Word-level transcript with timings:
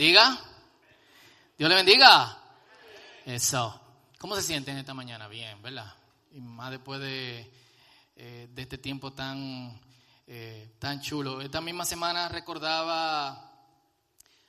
bendiga. 0.00 0.40
Dios 1.58 1.68
le 1.68 1.76
bendiga. 1.76 2.38
Eso. 3.26 3.78
¿Cómo 4.16 4.34
se 4.34 4.40
sienten 4.40 4.78
esta 4.78 4.94
mañana? 4.94 5.28
Bien, 5.28 5.60
¿verdad? 5.60 5.92
Y 6.32 6.40
más 6.40 6.70
después 6.70 7.00
de, 7.00 7.52
eh, 8.16 8.48
este 8.56 8.78
tiempo 8.78 9.12
tan, 9.12 9.78
eh, 10.26 10.72
tan 10.78 11.02
chulo. 11.02 11.42
Esta 11.42 11.60
misma 11.60 11.84
semana 11.84 12.30
recordaba 12.30 13.52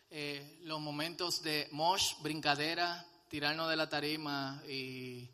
eh, 0.09 0.61
los 0.63 0.79
momentos 0.79 1.43
de 1.43 1.67
mosh, 1.73 2.13
brincadera, 2.21 3.05
tirarnos 3.27 3.70
de 3.70 3.75
la 3.75 3.89
tarima 3.89 4.63
y 4.70 5.29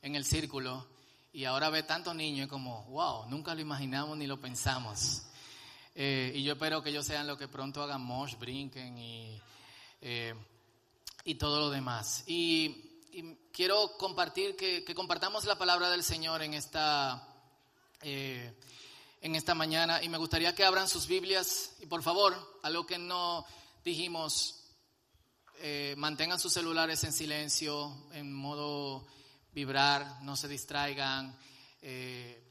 en 0.00 0.14
el 0.14 0.24
círculo. 0.24 0.86
Y 1.32 1.44
ahora 1.44 1.70
ve 1.70 1.82
tantos 1.82 2.14
niños 2.14 2.46
como, 2.46 2.84
wow, 2.84 3.28
nunca 3.28 3.52
lo 3.52 3.62
imaginamos 3.62 4.16
ni 4.16 4.28
lo 4.28 4.40
pensamos. 4.40 5.22
y 5.92 6.40
yo 6.44 6.52
espero 6.52 6.84
que 6.84 6.90
ellos 6.90 7.04
sean 7.04 7.26
los 7.26 7.36
que 7.36 7.48
pronto 7.48 7.82
hagan 7.82 8.02
mosh, 8.02 8.36
brinquen 8.38 8.96
y 8.96 9.42
y 11.24 11.34
todo 11.34 11.60
lo 11.60 11.70
demás. 11.70 12.24
Y, 12.26 12.82
quiero 13.52 13.96
compartir, 13.96 14.54
que, 14.54 14.84
compartamos 14.94 15.46
la 15.46 15.56
palabra 15.56 15.90
del 15.90 16.04
Señor 16.04 16.42
en 16.42 16.52
esta, 16.52 17.26
eh, 18.02 18.54
en 19.22 19.34
esta 19.34 19.54
mañana. 19.54 20.02
Y 20.02 20.08
me 20.10 20.18
gustaría 20.18 20.54
que 20.54 20.64
abran 20.64 20.88
sus 20.88 21.06
Biblias 21.06 21.72
y 21.80 21.86
por 21.86 22.02
favor, 22.02 22.58
a 22.62 22.68
lo 22.68 22.86
que 22.86 22.98
no 22.98 23.46
dijimos, 23.82 24.62
eh, 25.60 25.94
mantengan 25.96 26.38
sus 26.38 26.52
celulares 26.52 27.02
en 27.04 27.12
silencio, 27.14 28.08
en 28.12 28.32
modo 28.32 29.06
vibrar, 29.52 30.22
no 30.22 30.36
se 30.36 30.48
distraigan. 30.48 31.34
Eh, 31.80 32.42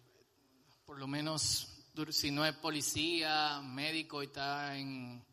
por 0.86 0.98
lo 0.98 1.08
menos 1.08 1.68
si 2.10 2.32
no 2.32 2.46
es 2.46 2.56
policía, 2.56 3.62
médico 3.62 4.22
y 4.22 4.26
está 4.26 4.76
en, 4.76 5.24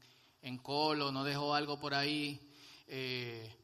en 0.43 0.59
colo, 0.59 1.13
no 1.13 1.25
dejó 1.25 1.55
algo 1.55 1.79
por 1.79 1.95
ahí. 1.95 2.53
Eh, 2.89 3.57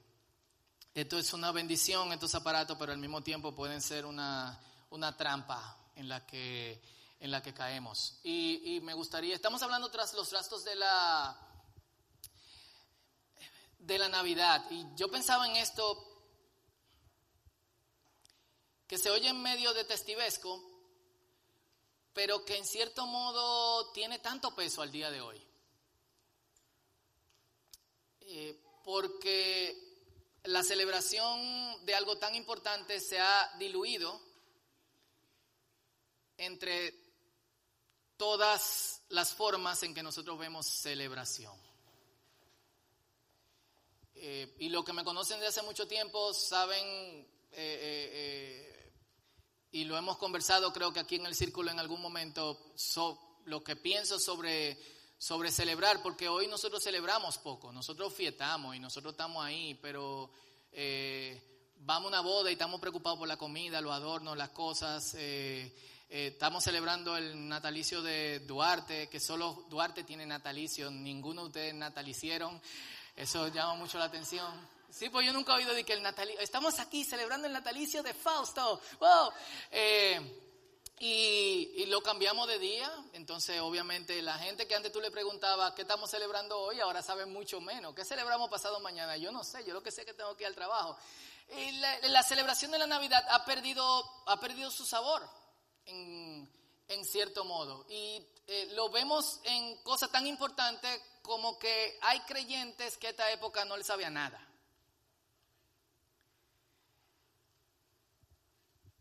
esto 0.95 1.19
es 1.19 1.33
una 1.33 1.53
bendición, 1.53 2.12
estos 2.12 2.34
aparatos, 2.34 2.77
pero 2.79 2.93
al 2.93 2.98
mismo 2.98 3.21
tiempo 3.23 3.55
pueden 3.55 3.83
ser 3.83 4.07
una, 4.07 4.59
trampa 5.17 5.77
en 5.97 6.09
la 6.09 6.25
que, 6.25 6.81
en 7.21 7.31
la 7.31 7.43
que 7.43 7.53
caemos. 7.53 8.19
Y, 8.23 8.81
me 8.83 8.95
gustaría, 8.95 9.34
estamos 9.34 9.62
hablando 9.62 9.91
tras 9.91 10.15
los 10.15 10.33
rastros 10.33 10.65
de 10.65 10.77
la, 10.77 11.37
de 13.79 13.99
la 13.99 14.09
Navidad. 14.09 14.65
Y 14.71 14.87
yo 14.97 15.11
pensaba 15.11 15.47
en 15.49 15.56
esto 15.56 16.05
que 18.87 18.99
se 18.99 19.11
oye 19.11 19.29
en 19.29 19.43
medio 19.43 19.75
de 19.75 19.84
testivesco, 19.84 20.65
pero 22.12 22.45
que 22.45 22.56
en 22.56 22.65
cierto 22.65 23.06
modo 23.06 23.93
tiene 23.93 24.19
tanto 24.19 24.55
peso 24.55 24.83
al 24.83 24.91
día 24.91 25.11
de 25.11 25.21
hoy. 25.21 25.48
Eh, 28.31 28.61
porque 28.84 29.75
la 30.45 30.62
celebración 30.62 31.87
de 31.87 31.95
algo 31.95 32.19
tan 32.19 32.34
importante 32.34 33.01
se 33.01 33.19
ha 33.19 33.51
diluido 33.59 34.21
entre 36.37 36.95
todas 38.19 39.01
las 39.09 39.33
formas 39.33 39.83
en 39.83 39.95
que 39.95 40.03
nosotros 40.03 40.39
vemos 40.39 40.67
celebración. 40.67 41.56
Eh, 44.15 44.56
y 44.59 44.69
los 44.69 44.84
que 44.84 44.93
me 44.93 45.05
conocen 45.05 45.41
de 45.41 45.47
hace 45.47 45.62
mucho 45.62 45.89
tiempo 45.89 46.34
saben, 46.34 47.27
eh, 47.53 48.93
y 49.72 49.84
lo 49.84 49.97
hemos 49.97 50.19
conversado 50.19 50.71
creo 50.75 50.93
que 50.93 51.00
aquí 51.00 51.16
en 51.16 51.25
el 51.25 51.34
círculo 51.34 51.71
en 51.71 51.78
algún 51.78 52.03
momento, 52.03 52.75
lo 53.47 53.65
que 53.65 53.77
pienso 53.77 54.21
sobre 54.21 54.97
sobre 55.19 55.51
celebrar, 55.51 56.01
porque 56.01 56.29
hoy 56.29 56.47
nosotros 56.47 56.83
celebramos 56.83 57.39
poco, 57.39 57.73
nosotros 57.73 58.15
fiestamos 58.15 58.77
y 58.77 58.79
nosotros 58.79 59.12
estamos 59.12 59.45
ahí, 59.45 59.75
pero 59.83 60.31
eh, 60.71 61.43
vamos 61.81 62.06
a 62.06 62.19
una 62.19 62.21
boda 62.21 62.51
y 62.51 62.53
estamos 62.53 62.81
preocupados 62.81 63.19
por 63.19 63.27
la 63.27 63.37
comida, 63.37 63.81
los 63.81 63.93
adornos, 63.93 64.37
las 64.37 64.51
cosas. 64.51 65.15
Eh, 65.15 65.75
eh, 66.09 66.28
estamos 66.33 66.62
celebrando 66.62 67.17
el 67.17 67.49
natalicio 67.49 68.01
de 68.01 68.41
Duarte, 68.41 69.09
que 69.09 69.19
solo 69.19 69.65
Duarte 69.69 70.05
tiene 70.05 70.25
natalicio, 70.25 70.89
ninguno 70.91 71.43
de 71.43 71.47
ustedes 71.49 71.75
natalicieron. 71.75 72.61
Eso 73.17 73.49
llama 73.49 73.75
mucho 73.75 73.99
la 73.99 74.05
atención. 74.05 74.78
Sí, 74.89 75.11
pues 75.11 75.27
yo 75.27 75.33
nunca 75.33 75.53
he 75.53 75.57
oído 75.57 75.75
de 75.75 75.84
que 75.84 75.93
el 75.93 76.03
natalicio. 76.03 76.41
Estamos 76.41 76.78
aquí 76.78 77.05
celebrando 77.05 77.47
el 77.47 77.53
natalicio 77.53 78.03
de 78.03 78.15
Fausto. 78.15 78.81
¡Wow! 79.01 79.33
Y, 81.00 81.86
lo 81.86 82.03
cambiamos 82.03 82.48
de 82.48 82.59
día, 82.59 82.91
entonces 83.12 83.60
obviamente 83.60 84.20
la 84.20 84.36
gente 84.38 84.66
que 84.66 84.75
antes 84.75 84.92
tú 84.92 85.00
le 85.00 85.10
preguntabas 85.10 85.72
qué 85.72 85.82
estamos 85.82 86.10
celebrando 86.10 86.59
hoy, 86.59 86.81
ahora 86.81 87.03
sabe 87.03 87.25
mucho 87.25 87.60
menos. 87.60 87.94
¿Qué 87.94 88.04
celebramos 88.04 88.50
pasado 88.50 88.81
mañana? 88.81 89.16
Yo 89.16 89.31
no 89.31 89.44
sé, 89.44 89.64
yo 89.64 89.72
lo 89.72 89.82
que 89.82 89.92
sé 89.92 90.03
es 90.03 90.06
que 90.06 90.14
tengo 90.14 90.36
que 90.36 90.42
ir 90.42 90.48
al 90.48 90.54
trabajo. 90.54 90.97
Y 91.56 91.72
la, 92.09 92.22
celebración 92.22 92.72
de 92.72 92.78
la 92.78 92.86
Navidad 92.86 93.25
ha 93.31 93.44
perdido, 93.44 94.04
ha 94.26 94.38
perdido 94.41 94.70
su 94.70 94.84
sabor, 94.84 95.26
en, 95.86 96.48
cierto 97.04 97.44
modo. 97.44 97.86
Y 97.88 98.26
eh, 98.47 98.69
lo 98.72 98.91
vemos 98.91 99.41
en 99.44 99.76
cosas 99.82 100.10
tan 100.10 100.26
importantes 100.26 101.00
como 101.22 101.59
que 101.59 101.98
hay 102.03 102.20
creyentes 102.20 102.98
que 102.98 103.10
esta 103.10 103.30
época 103.30 103.65
no 103.65 103.76
les 103.76 103.86
sabía 103.86 104.10
nada. 104.10 104.44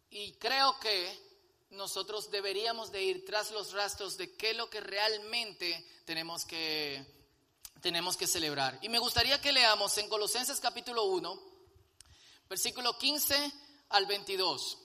Y 0.10 0.34
creo 0.34 0.80
que 0.80 1.27
nosotros 1.70 2.32
deberíamos 2.32 2.92
de 2.92 3.04
ir 3.04 3.26
tras 3.26 3.52
los 3.52 3.74
rastros 3.74 4.18
de 4.18 4.36
qué 4.36 4.52
es 4.52 4.58
lo 4.58 4.70
que 4.70 4.80
realmente 4.80 5.86
tenemos 6.06 6.46
que, 6.46 7.06
tenemos 7.82 8.16
que 8.18 8.28
celebrar. 8.28 8.80
Y 8.82 8.90
me 8.90 9.00
gustaría 9.00 9.42
que 9.42 9.52
leamos 9.52 9.98
en 9.98 10.10
Colosenses 10.10 10.60
capítulo 10.60 11.06
1, 11.06 11.42
versículo 12.50 12.98
15 12.98 13.54
al 13.90 14.06
22. 14.06 14.78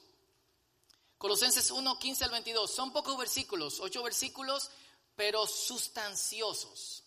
Colosenses 1.19 1.71
1, 1.71 1.99
15 1.99 2.25
al 2.25 2.31
22. 2.31 2.71
Son 2.71 2.93
pocos 2.93 3.17
versículos, 3.17 3.79
ocho 3.81 4.03
versículos, 4.03 4.71
pero 5.15 5.47
sustanciosos. 5.47 7.02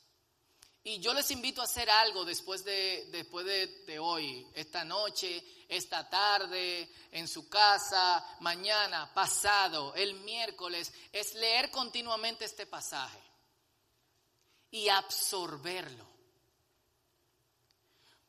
Y 0.88 1.00
yo 1.00 1.16
les 1.16 1.32
invito 1.32 1.62
a 1.62 1.64
hacer 1.64 1.90
algo 1.90 2.24
después 2.24 2.64
de, 2.64 3.08
después 3.12 3.44
de, 3.44 3.98
hoy, 3.98 4.48
esta 4.54 4.86
noche, 4.86 5.44
esta 5.68 6.08
tarde, 6.08 6.88
en 7.12 7.28
su 7.28 7.50
casa, 7.50 8.24
mañana, 8.42 9.12
pasado, 9.12 9.96
el 9.96 10.14
miércoles, 10.14 10.94
es 11.12 11.34
leer 11.34 11.72
continuamente 11.72 12.46
este 12.46 12.68
pasaje 12.68 13.20
y 14.70 14.88
absorberlo. 14.88 16.06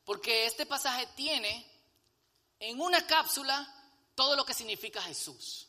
Porque 0.03 0.47
este 0.47 0.65
pasaje 0.65 1.05
tiene 1.15 1.63
en 2.57 2.81
una 2.81 3.05
cápsula 3.05 3.71
todo 4.15 4.35
lo 4.35 4.43
que 4.43 4.55
significa 4.55 4.99
Jesús. 5.03 5.67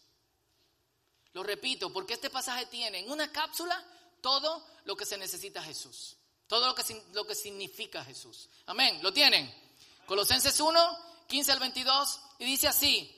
Lo 1.34 1.42
repito, 1.42 1.92
porque 1.92 2.14
este 2.14 2.30
pasaje 2.30 2.64
tiene 2.64 3.00
en 3.00 3.10
una 3.10 3.30
cápsula 3.30 3.84
todo 4.22 4.66
lo 4.86 4.96
que 4.96 5.04
se 5.04 5.18
necesita 5.18 5.62
Jesús. 5.62 6.16
Todo 6.48 6.66
lo 6.66 6.74
que, 6.74 6.82
lo 7.12 7.26
que 7.26 7.34
significa 7.34 8.04
Jesús. 8.04 8.48
Amén. 8.66 9.00
¿Lo 9.02 9.12
tienen? 9.12 9.52
Colosenses 10.06 10.58
1, 10.58 10.98
15 11.28 11.52
al 11.52 11.60
22. 11.60 12.20
Y 12.38 12.46
dice 12.46 12.66
así, 12.66 13.14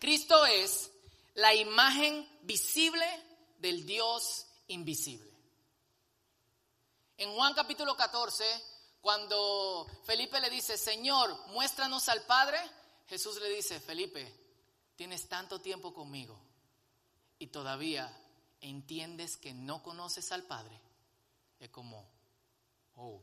Cristo 0.00 0.44
es 0.46 0.90
la 1.34 1.54
imagen 1.54 2.28
visible 2.42 3.06
del 3.58 3.84
Dios 3.84 4.46
invisible. 4.68 5.30
En 7.16 7.32
Juan 7.32 7.54
capítulo 7.54 7.96
14, 7.96 8.44
cuando 9.00 9.86
Felipe 10.04 10.40
le 10.40 10.50
dice, 10.50 10.76
Señor, 10.76 11.46
muéstranos 11.48 12.08
al 12.08 12.22
Padre, 12.24 12.58
Jesús 13.06 13.40
le 13.40 13.50
dice, 13.50 13.78
Felipe, 13.78 14.32
tienes 14.96 15.28
tanto 15.28 15.60
tiempo 15.60 15.92
conmigo 15.92 16.40
y 17.38 17.48
todavía 17.48 18.10
entiendes 18.60 19.36
que 19.36 19.52
no 19.52 19.82
conoces 19.82 20.32
al 20.32 20.44
Padre. 20.44 20.80
Es 21.60 21.70
como, 21.70 22.08
Oh. 22.96 23.20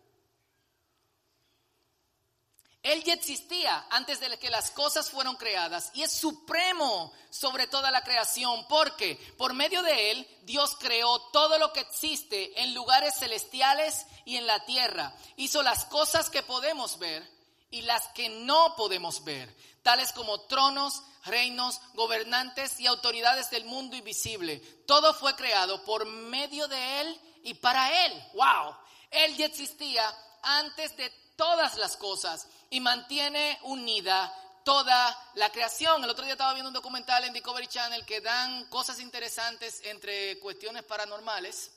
Él 2.84 3.04
ya 3.04 3.14
existía 3.14 3.86
antes 3.92 4.20
de 4.20 4.40
que 4.40 4.50
las 4.50 4.72
cosas 4.72 5.10
fueron 5.12 5.36
creadas 5.36 5.92
y 5.94 6.02
es 6.02 6.12
supremo 6.12 7.14
sobre 7.30 7.68
toda 7.68 7.92
la 7.92 8.02
creación 8.02 8.66
porque 8.68 9.20
por 9.38 9.54
medio 9.54 9.84
de 9.84 10.12
Él 10.12 10.28
Dios 10.44 10.76
creó 10.80 11.20
todo 11.32 11.60
lo 11.60 11.72
que 11.74 11.82
existe 11.82 12.60
en 12.60 12.74
lugares 12.74 13.20
celestiales 13.20 14.08
y 14.26 14.38
en 14.38 14.48
la 14.48 14.66
tierra. 14.66 15.16
Hizo 15.36 15.62
las 15.62 15.86
cosas 15.86 16.32
que 16.32 16.42
podemos 16.42 16.98
ver 16.98 17.30
y 17.70 17.84
las 17.84 18.08
que 18.10 18.30
no 18.30 18.76
podemos 18.76 19.24
ver, 19.24 19.56
tales 19.84 20.12
como 20.12 20.42
tronos, 20.42 21.04
reinos, 21.24 21.80
gobernantes 21.94 22.80
y 22.80 22.88
autoridades 22.88 23.52
del 23.52 23.66
mundo 23.66 23.96
invisible. 23.96 24.58
Todo 24.88 25.14
fue 25.14 25.36
creado 25.36 25.86
por 25.86 26.08
medio 26.08 26.68
de 26.68 27.02
Él 27.02 27.22
y 27.44 27.54
para 27.54 28.06
Él. 28.08 28.24
¡Wow! 28.34 28.76
Él 29.12 29.36
ya 29.38 29.46
existía 29.46 30.04
antes 30.42 30.96
de 30.98 31.10
todas 31.36 31.78
las 31.78 31.98
cosas 31.98 32.48
y 32.70 32.80
mantiene 32.80 33.60
unida 33.64 34.34
toda 34.64 35.32
la 35.36 35.52
creación. 35.52 36.04
El 36.04 36.10
otro 36.10 36.24
día 36.24 36.34
estaba 36.34 36.54
viendo 36.54 36.70
un 36.70 36.74
documental 36.74 37.24
en 37.26 37.34
Discovery 37.34 37.68
Channel 37.68 38.06
que 38.06 38.22
dan 38.22 38.66
cosas 38.66 39.00
interesantes 39.00 39.82
entre 39.86 40.40
cuestiones 40.40 40.84
paranormales. 40.84 41.72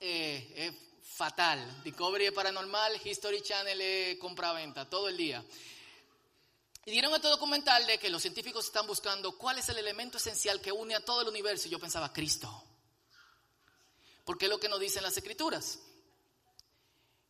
Eh, 0.00 0.72
fatal. 1.02 1.82
Discovery 1.82 2.26
es 2.26 2.32
paranormal, 2.32 3.00
History 3.02 3.40
Channel 3.40 3.80
es 3.80 4.18
compra-venta, 4.18 4.88
todo 4.88 5.08
el 5.08 5.16
día. 5.16 5.42
Y 6.84 6.90
dieron 6.90 7.12
este 7.14 7.28
documental 7.28 7.86
de 7.86 7.98
que 7.98 8.10
los 8.10 8.22
científicos 8.22 8.66
están 8.66 8.86
buscando 8.86 9.36
cuál 9.36 9.58
es 9.58 9.68
el 9.70 9.78
elemento 9.78 10.18
esencial 10.18 10.60
que 10.60 10.70
une 10.70 10.94
a 10.94 11.04
todo 11.04 11.22
el 11.22 11.28
universo. 11.28 11.66
Y 11.66 11.70
yo 11.70 11.80
pensaba, 11.80 12.12
Cristo. 12.12 12.62
Porque 14.24 14.44
es 14.44 14.50
lo 14.50 14.60
que 14.60 14.68
nos 14.68 14.78
dicen 14.78 15.02
las 15.02 15.16
escrituras. 15.16 15.80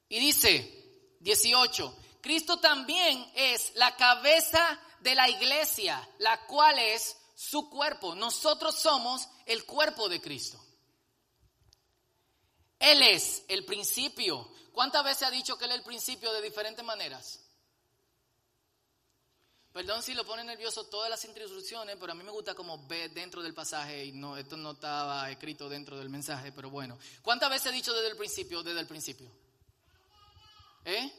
Y 0.08 0.19
dice, 0.20 1.17
18, 1.20 1.97
Cristo 2.20 2.58
también 2.58 3.31
es 3.35 3.73
la 3.75 3.97
cabeza 3.97 4.81
de 5.00 5.14
la 5.14 5.29
iglesia, 5.29 6.08
la 6.19 6.47
cual 6.47 6.79
es 6.79 7.17
su 7.35 7.69
cuerpo. 7.70 8.14
Nosotros 8.14 8.79
somos 8.79 9.29
el 9.44 9.64
cuerpo 9.64 10.08
de 10.08 10.20
Cristo. 10.20 10.62
Él 12.79 13.03
es 13.03 13.44
el 13.49 13.64
principio. 13.64 14.50
¿Cuántas 14.73 15.05
veces 15.05 15.23
ha 15.25 15.31
dicho 15.31 15.56
que 15.56 15.64
Él 15.64 15.73
es 15.73 15.79
el 15.79 15.85
principio 15.85 16.32
de 16.32 16.43
diferentes 16.43 16.85
maneras? 16.85 17.41
Perdón 19.73 20.03
si 20.03 20.14
lo 20.14 20.25
pone 20.25 20.43
nervioso 20.43 20.85
todas 20.85 21.11
las 21.11 21.23
instrucciones, 21.26 21.97
pero 22.00 22.12
a 22.12 22.14
mí 22.14 22.25
me 22.25 22.31
gusta 22.31 22.55
como 22.55 22.87
ver 22.87 23.11
dentro 23.12 23.43
del 23.43 23.53
pasaje 23.53 24.06
y 24.06 24.12
no, 24.12 24.37
esto 24.37 24.56
no 24.56 24.70
estaba 24.70 25.31
escrito 25.31 25.69
dentro 25.69 25.99
del 25.99 26.08
mensaje, 26.08 26.50
pero 26.50 26.70
bueno. 26.70 26.99
¿Cuántas 27.20 27.50
veces 27.50 27.67
he 27.67 27.75
dicho 27.75 27.93
desde 27.93 28.08
el 28.08 28.17
principio, 28.17 28.62
desde 28.62 28.81
el 28.81 28.87
principio? 28.87 29.31
¿Eh? 30.86 31.12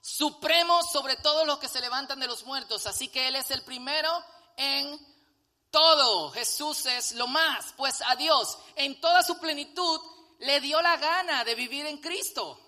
Supremo 0.00 0.82
sobre 0.82 1.14
todos 1.16 1.46
los 1.46 1.58
que 1.60 1.68
se 1.68 1.80
levantan 1.80 2.18
de 2.18 2.26
los 2.26 2.44
muertos, 2.44 2.86
así 2.86 3.08
que 3.08 3.28
Él 3.28 3.36
es 3.36 3.52
el 3.52 3.62
primero 3.62 4.10
en 4.56 4.98
todo. 5.70 6.32
Jesús 6.32 6.84
es 6.86 7.12
lo 7.12 7.28
más, 7.28 7.74
pues 7.76 8.02
a 8.06 8.16
Dios 8.16 8.58
en 8.74 9.00
toda 9.00 9.22
su 9.22 9.38
plenitud 9.38 10.00
le 10.40 10.60
dio 10.60 10.82
la 10.82 10.96
gana 10.96 11.44
de 11.44 11.54
vivir 11.54 11.86
en 11.86 11.98
Cristo. 11.98 12.60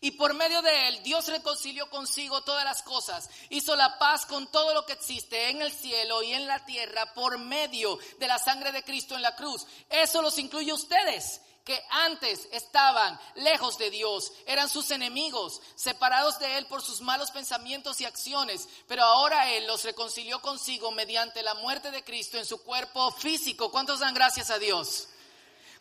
Y 0.00 0.12
por 0.12 0.34
medio 0.34 0.62
de 0.62 0.88
él, 0.88 1.02
Dios 1.02 1.26
reconcilió 1.28 1.90
consigo 1.90 2.42
todas 2.42 2.64
las 2.64 2.82
cosas. 2.82 3.28
Hizo 3.50 3.74
la 3.76 3.98
paz 3.98 4.24
con 4.24 4.50
todo 4.50 4.72
lo 4.72 4.84
que 4.86 4.92
existe 4.92 5.50
en 5.50 5.62
el 5.62 5.72
cielo 5.72 6.22
y 6.22 6.32
en 6.32 6.46
la 6.46 6.64
tierra 6.64 7.12
por 7.14 7.38
medio 7.38 7.98
de 8.18 8.28
la 8.28 8.38
sangre 8.38 8.72
de 8.72 8.82
Cristo 8.82 9.14
en 9.14 9.22
la 9.22 9.34
cruz. 9.34 9.66
Eso 9.88 10.22
los 10.22 10.38
incluye 10.38 10.70
a 10.70 10.74
ustedes, 10.74 11.40
que 11.66 11.84
antes 11.90 12.48
estaban 12.52 13.18
lejos 13.34 13.76
de 13.76 13.90
Dios, 13.90 14.32
eran 14.46 14.68
sus 14.68 14.92
enemigos, 14.92 15.60
separados 15.74 16.38
de 16.38 16.58
Él 16.58 16.66
por 16.66 16.80
sus 16.80 17.00
malos 17.00 17.32
pensamientos 17.32 18.00
y 18.00 18.04
acciones. 18.04 18.68
Pero 18.86 19.02
ahora 19.02 19.50
Él 19.50 19.66
los 19.66 19.82
reconcilió 19.82 20.40
consigo 20.40 20.92
mediante 20.92 21.42
la 21.42 21.54
muerte 21.54 21.90
de 21.90 22.04
Cristo 22.04 22.38
en 22.38 22.46
su 22.46 22.62
cuerpo 22.62 23.10
físico. 23.10 23.72
¿Cuántos 23.72 23.98
dan 23.98 24.14
gracias 24.14 24.50
a 24.50 24.60
Dios? 24.60 25.08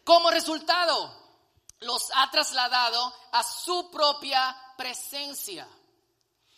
Como 0.03 0.31
resultado, 0.31 1.15
los 1.81 2.09
ha 2.15 2.31
trasladado 2.31 3.13
a 3.31 3.43
su 3.43 3.91
propia 3.91 4.57
presencia. 4.75 5.67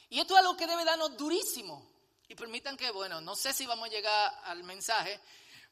Y 0.09 0.21
esto 0.21 0.35
es 0.35 0.39
algo 0.39 0.55
que 0.55 0.67
debe 0.67 0.85
darnos 0.85 1.17
durísimo. 1.17 1.85
Y 2.29 2.35
permitan 2.35 2.77
que, 2.77 2.91
bueno, 2.91 3.19
no 3.19 3.35
sé 3.35 3.51
si 3.51 3.65
vamos 3.65 3.89
a 3.89 3.91
llegar 3.91 4.41
al 4.45 4.63
mensaje, 4.63 5.19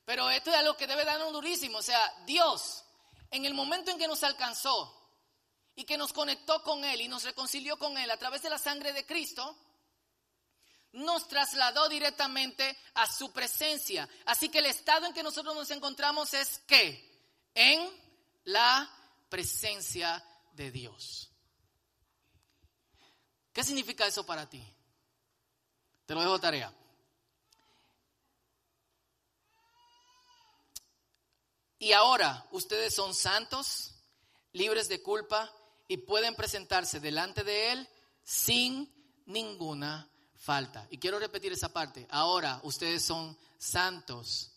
pero 0.03 0.29
esto 0.29 0.49
es 0.49 0.57
algo 0.57 0.75
que 0.75 0.87
debe 0.87 1.05
darnos 1.05 1.31
durísimo. 1.31 1.77
O 1.77 1.81
sea, 1.81 2.13
Dios, 2.25 2.84
en 3.35 3.45
el 3.45 3.53
momento 3.53 3.91
en 3.91 3.97
que 3.97 4.07
nos 4.07 4.23
alcanzó 4.23 4.91
y 5.75 5.83
que 5.83 5.97
nos 5.97 6.13
conectó 6.13 6.63
con 6.63 6.85
Él 6.85 7.01
y 7.01 7.07
nos 7.07 7.23
reconcilió 7.23 7.77
con 7.77 7.97
Él 7.97 8.09
a 8.09 8.17
través 8.17 8.41
de 8.41 8.49
la 8.49 8.57
sangre 8.57 8.93
de 8.93 9.05
Cristo, 9.05 9.57
nos 10.93 11.27
trasladó 11.27 11.89
directamente 11.89 12.77
a 12.93 13.11
su 13.11 13.33
presencia. 13.33 14.07
Así 14.25 14.47
que 14.49 14.59
el 14.59 14.67
estado 14.67 15.05
en 15.05 15.13
que 15.13 15.23
nosotros 15.23 15.53
nos 15.53 15.69
encontramos 15.71 16.33
es 16.33 16.59
que 16.59 17.13
en 17.53 17.89
la 18.45 18.89
presencia 19.29 20.23
de 20.53 20.71
Dios. 20.71 21.29
¿Qué 23.51 23.63
significa 23.63 24.07
eso 24.07 24.25
para 24.25 24.49
ti? 24.49 24.63
Te 26.05 26.13
lo 26.13 26.21
dejo 26.21 26.39
tarea. 26.39 26.73
Y 31.77 31.91
ahora 31.91 32.47
ustedes 32.51 32.95
son 32.95 33.13
santos, 33.13 33.95
libres 34.53 34.87
de 34.87 35.01
culpa 35.01 35.51
y 35.87 35.97
pueden 35.97 36.35
presentarse 36.35 36.99
delante 36.99 37.43
de 37.43 37.71
Él 37.71 37.89
sin 38.23 38.91
ninguna 39.25 40.09
falta. 40.37 40.87
Y 40.89 40.97
quiero 40.97 41.19
repetir 41.19 41.51
esa 41.51 41.69
parte. 41.69 42.07
Ahora 42.09 42.59
ustedes 42.63 43.03
son 43.03 43.37
santos, 43.57 44.51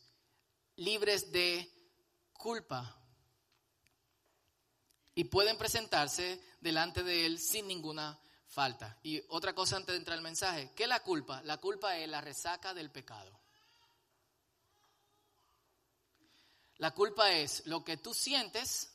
libres 0.77 1.33
de 1.33 1.71
culpa 2.33 2.97
y 5.15 5.25
pueden 5.25 5.59
presentarse 5.59 6.41
delante 6.61 7.03
de 7.03 7.27
Él 7.27 7.39
sin 7.39 7.67
ninguna 7.67 8.19
falta. 8.47 8.99
Y 9.03 9.23
otra 9.29 9.55
cosa 9.55 9.77
antes 9.77 9.93
de 9.93 9.99
entrar 9.99 10.17
al 10.17 10.23
mensaje, 10.23 10.73
¿qué 10.75 10.85
es 10.85 10.89
la 10.89 11.01
culpa? 11.01 11.43
La 11.43 11.59
culpa 11.59 11.97
es 11.99 12.09
la 12.09 12.21
resaca 12.21 12.73
del 12.73 12.91
pecado. 12.91 13.38
La 16.79 16.93
culpa 16.93 17.33
es 17.33 17.67
lo 17.67 17.85
que 17.85 17.97
tú 17.97 18.15
sientes 18.15 18.91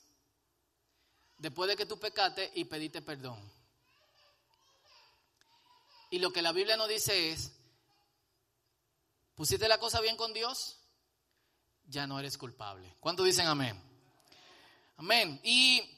después 1.37 1.69
de 1.69 1.75
que 1.75 1.85
tú 1.85 1.99
pecaste 1.99 2.51
y 2.55 2.65
pediste 2.65 3.01
perdón. 3.01 3.39
Y 6.09 6.19
lo 6.19 6.31
que 6.31 6.41
la 6.41 6.51
Biblia 6.51 6.77
nos 6.77 6.87
dice 6.87 7.31
es, 7.31 7.51
pusiste 9.35 9.67
la 9.67 9.79
cosa 9.79 9.99
bien 10.01 10.15
con 10.15 10.33
Dios, 10.33 10.79
ya 11.85 12.07
no 12.07 12.19
eres 12.19 12.37
culpable. 12.37 12.95
¿Cuántos 12.99 13.25
dicen 13.25 13.47
amén? 13.47 13.81
Amén. 14.97 15.39
Y 15.43 15.93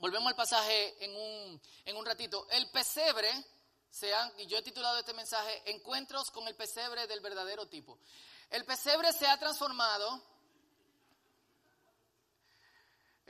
Volvemos 0.00 0.28
al 0.28 0.36
pasaje 0.36 1.04
en 1.04 1.14
un, 1.14 1.60
en 1.84 1.94
un 1.94 2.06
ratito. 2.06 2.46
El 2.52 2.70
pesebre, 2.70 3.30
sean, 3.90 4.32
y 4.38 4.46
yo 4.46 4.56
he 4.56 4.62
titulado 4.62 4.98
este 4.98 5.12
mensaje, 5.12 5.62
Encuentros 5.70 6.30
con 6.30 6.48
el 6.48 6.54
pesebre 6.54 7.06
del 7.06 7.20
verdadero 7.20 7.68
tipo. 7.68 7.98
El 8.48 8.64
pesebre 8.64 9.12
se 9.12 9.26
ha 9.26 9.38
transformado. 9.38 10.22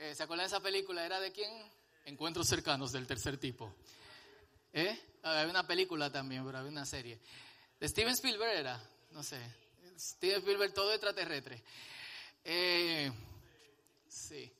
Eh, 0.01 0.15
¿Se 0.15 0.23
acuerdan 0.23 0.45
de 0.45 0.47
esa 0.47 0.59
película? 0.59 1.05
¿Era 1.05 1.19
de 1.19 1.31
quién? 1.31 1.51
Encuentros 2.05 2.47
cercanos 2.47 2.91
del 2.91 3.05
tercer 3.05 3.37
tipo. 3.37 3.73
¿Eh? 4.73 4.99
Había 5.21 5.49
una 5.49 5.67
película 5.67 6.11
también, 6.11 6.43
pero 6.43 6.57
había 6.57 6.71
una 6.71 6.85
serie. 6.85 7.19
De 7.79 7.87
Steven 7.87 8.13
Spielberg 8.13 8.51
era, 8.51 8.81
no 9.11 9.21
sé. 9.21 9.39
Steven 9.97 10.39
Spielberg, 10.39 10.73
todo 10.73 10.91
extraterrestre. 10.91 11.63
Eh, 12.43 13.11
sí 14.07 14.51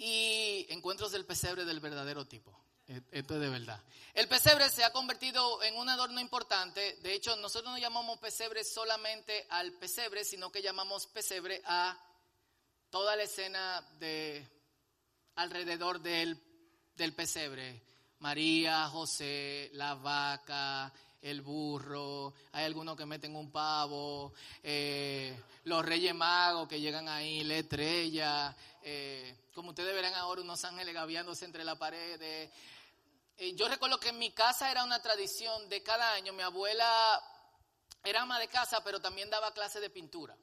y 0.00 0.66
encuentros 0.70 1.12
del 1.12 1.26
pesebre 1.26 1.66
del 1.66 1.78
verdadero 1.78 2.26
tipo. 2.26 2.58
E, 2.88 3.02
esto 3.12 3.34
es 3.34 3.40
de 3.40 3.50
verdad. 3.50 3.82
El 4.14 4.28
pesebre 4.28 4.70
se 4.70 4.82
ha 4.82 4.92
convertido 4.92 5.62
en 5.62 5.76
un 5.76 5.90
adorno 5.90 6.20
importante. 6.20 6.96
De 7.02 7.12
hecho, 7.12 7.36
nosotros 7.36 7.70
no 7.70 7.78
llamamos 7.78 8.18
pesebre 8.18 8.64
solamente 8.64 9.46
al 9.50 9.72
pesebre, 9.74 10.24
sino 10.24 10.50
que 10.50 10.62
llamamos 10.62 11.06
pesebre 11.06 11.60
a 11.66 11.98
toda 12.90 13.16
la 13.16 13.22
escena 13.22 13.80
de 13.98 14.46
alrededor 15.36 16.00
del, 16.00 16.38
del 16.96 17.14
pesebre. 17.14 17.82
María, 18.18 18.86
José, 18.88 19.70
la 19.72 19.94
vaca, 19.94 20.92
el 21.22 21.40
burro, 21.40 22.34
hay 22.52 22.64
algunos 22.64 22.96
que 22.96 23.06
meten 23.06 23.36
un 23.36 23.50
pavo, 23.50 24.34
eh, 24.62 25.38
los 25.64 25.84
reyes 25.84 26.14
magos 26.14 26.68
que 26.68 26.80
llegan 26.80 27.08
ahí, 27.08 27.44
la 27.44 27.56
estrella, 27.56 28.56
eh, 28.82 29.48
como 29.54 29.70
ustedes 29.70 29.94
verán 29.94 30.14
ahora, 30.14 30.42
unos 30.42 30.64
ángeles 30.64 30.92
gaviándose 30.94 31.44
entre 31.44 31.64
la 31.64 31.76
pared. 31.76 32.20
Eh, 32.20 33.54
yo 33.54 33.68
recuerdo 33.68 33.98
que 33.98 34.10
en 34.10 34.18
mi 34.18 34.32
casa 34.32 34.70
era 34.70 34.84
una 34.84 35.00
tradición 35.00 35.68
de 35.68 35.82
cada 35.82 36.12
año, 36.12 36.32
mi 36.32 36.42
abuela 36.42 37.22
era 38.02 38.22
ama 38.22 38.38
de 38.38 38.48
casa, 38.48 38.82
pero 38.82 39.00
también 39.00 39.30
daba 39.30 39.52
clases 39.54 39.80
de 39.80 39.90
pintura. 39.90 40.36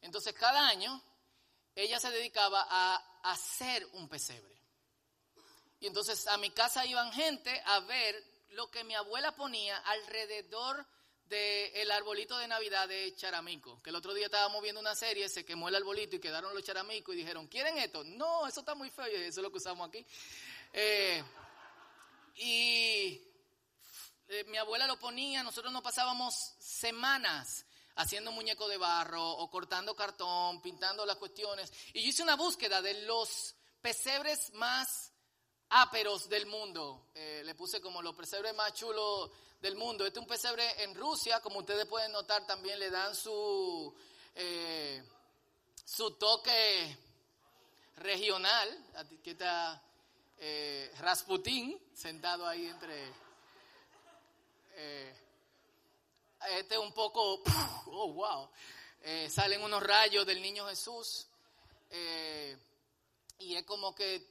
Entonces 0.00 0.34
cada 0.34 0.68
año 0.68 1.02
ella 1.74 1.98
se 1.98 2.10
dedicaba 2.10 2.66
a 2.68 3.20
hacer 3.22 3.86
un 3.92 4.08
pesebre. 4.08 4.54
Y 5.80 5.86
entonces 5.86 6.26
a 6.28 6.36
mi 6.38 6.50
casa 6.50 6.86
iban 6.86 7.12
gente 7.12 7.60
a 7.66 7.80
ver 7.80 8.22
lo 8.50 8.70
que 8.70 8.84
mi 8.84 8.94
abuela 8.94 9.34
ponía 9.34 9.76
alrededor 9.78 10.86
del 11.26 11.90
arbolito 11.90 12.38
de 12.38 12.48
Navidad 12.48 12.88
de 12.88 13.14
Charamico. 13.16 13.82
Que 13.82 13.90
el 13.90 13.96
otro 13.96 14.14
día 14.14 14.26
estábamos 14.26 14.62
viendo 14.62 14.80
una 14.80 14.94
serie, 14.94 15.28
se 15.28 15.44
quemó 15.44 15.68
el 15.68 15.74
arbolito 15.74 16.16
y 16.16 16.20
quedaron 16.20 16.54
los 16.54 16.62
charamicos 16.62 17.14
y 17.14 17.18
dijeron, 17.18 17.48
¿quieren 17.48 17.76
esto? 17.78 18.04
No, 18.04 18.46
eso 18.46 18.60
está 18.60 18.74
muy 18.74 18.90
feo 18.90 19.08
y 19.08 19.14
eso 19.14 19.40
es 19.40 19.42
lo 19.42 19.50
que 19.50 19.58
usamos 19.58 19.88
aquí. 19.88 20.06
Eh, 20.72 21.22
y 22.36 23.20
eh, 24.28 24.44
mi 24.46 24.56
abuela 24.56 24.86
lo 24.86 24.98
ponía, 24.98 25.42
nosotros 25.42 25.72
nos 25.72 25.82
pasábamos 25.82 26.34
semanas 26.58 27.66
haciendo 27.96 28.32
muñeco 28.32 28.68
de 28.68 28.76
barro 28.76 29.28
o 29.28 29.50
cortando 29.50 29.94
cartón, 29.94 30.60
pintando 30.60 31.06
las 31.06 31.16
cuestiones. 31.16 31.72
Y 31.92 32.02
yo 32.02 32.08
hice 32.08 32.22
una 32.22 32.36
búsqueda 32.36 32.82
de 32.82 33.02
los 33.02 33.54
pesebres 33.80 34.52
más 34.54 35.12
áperos 35.70 36.28
del 36.28 36.46
mundo. 36.46 37.08
Eh, 37.14 37.42
le 37.44 37.54
puse 37.54 37.80
como 37.80 38.02
los 38.02 38.14
pesebres 38.14 38.54
más 38.54 38.72
chulos 38.74 39.30
del 39.60 39.76
mundo. 39.76 40.06
Este 40.06 40.18
es 40.18 40.22
un 40.22 40.28
pesebre 40.28 40.82
en 40.82 40.94
Rusia, 40.94 41.40
como 41.40 41.60
ustedes 41.60 41.86
pueden 41.86 42.12
notar, 42.12 42.46
también 42.46 42.78
le 42.78 42.90
dan 42.90 43.14
su, 43.14 43.94
eh, 44.34 45.02
su 45.84 46.12
toque 46.12 46.98
regional. 47.96 48.86
Aquí 48.96 49.30
está 49.30 49.82
eh, 50.38 50.92
Rasputín 50.98 51.80
sentado 51.94 52.46
ahí 52.46 52.66
entre... 52.66 53.12
Eh, 54.76 55.23
este 56.50 56.78
un 56.78 56.92
poco... 56.92 57.42
Oh, 57.96 58.12
wow. 58.12 58.50
Eh, 59.02 59.30
salen 59.30 59.62
unos 59.62 59.80
rayos 59.80 60.26
del 60.26 60.42
niño 60.42 60.66
Jesús. 60.66 61.28
y 63.38 63.54
es 63.54 63.62
como 63.64 63.94
que 63.94 64.26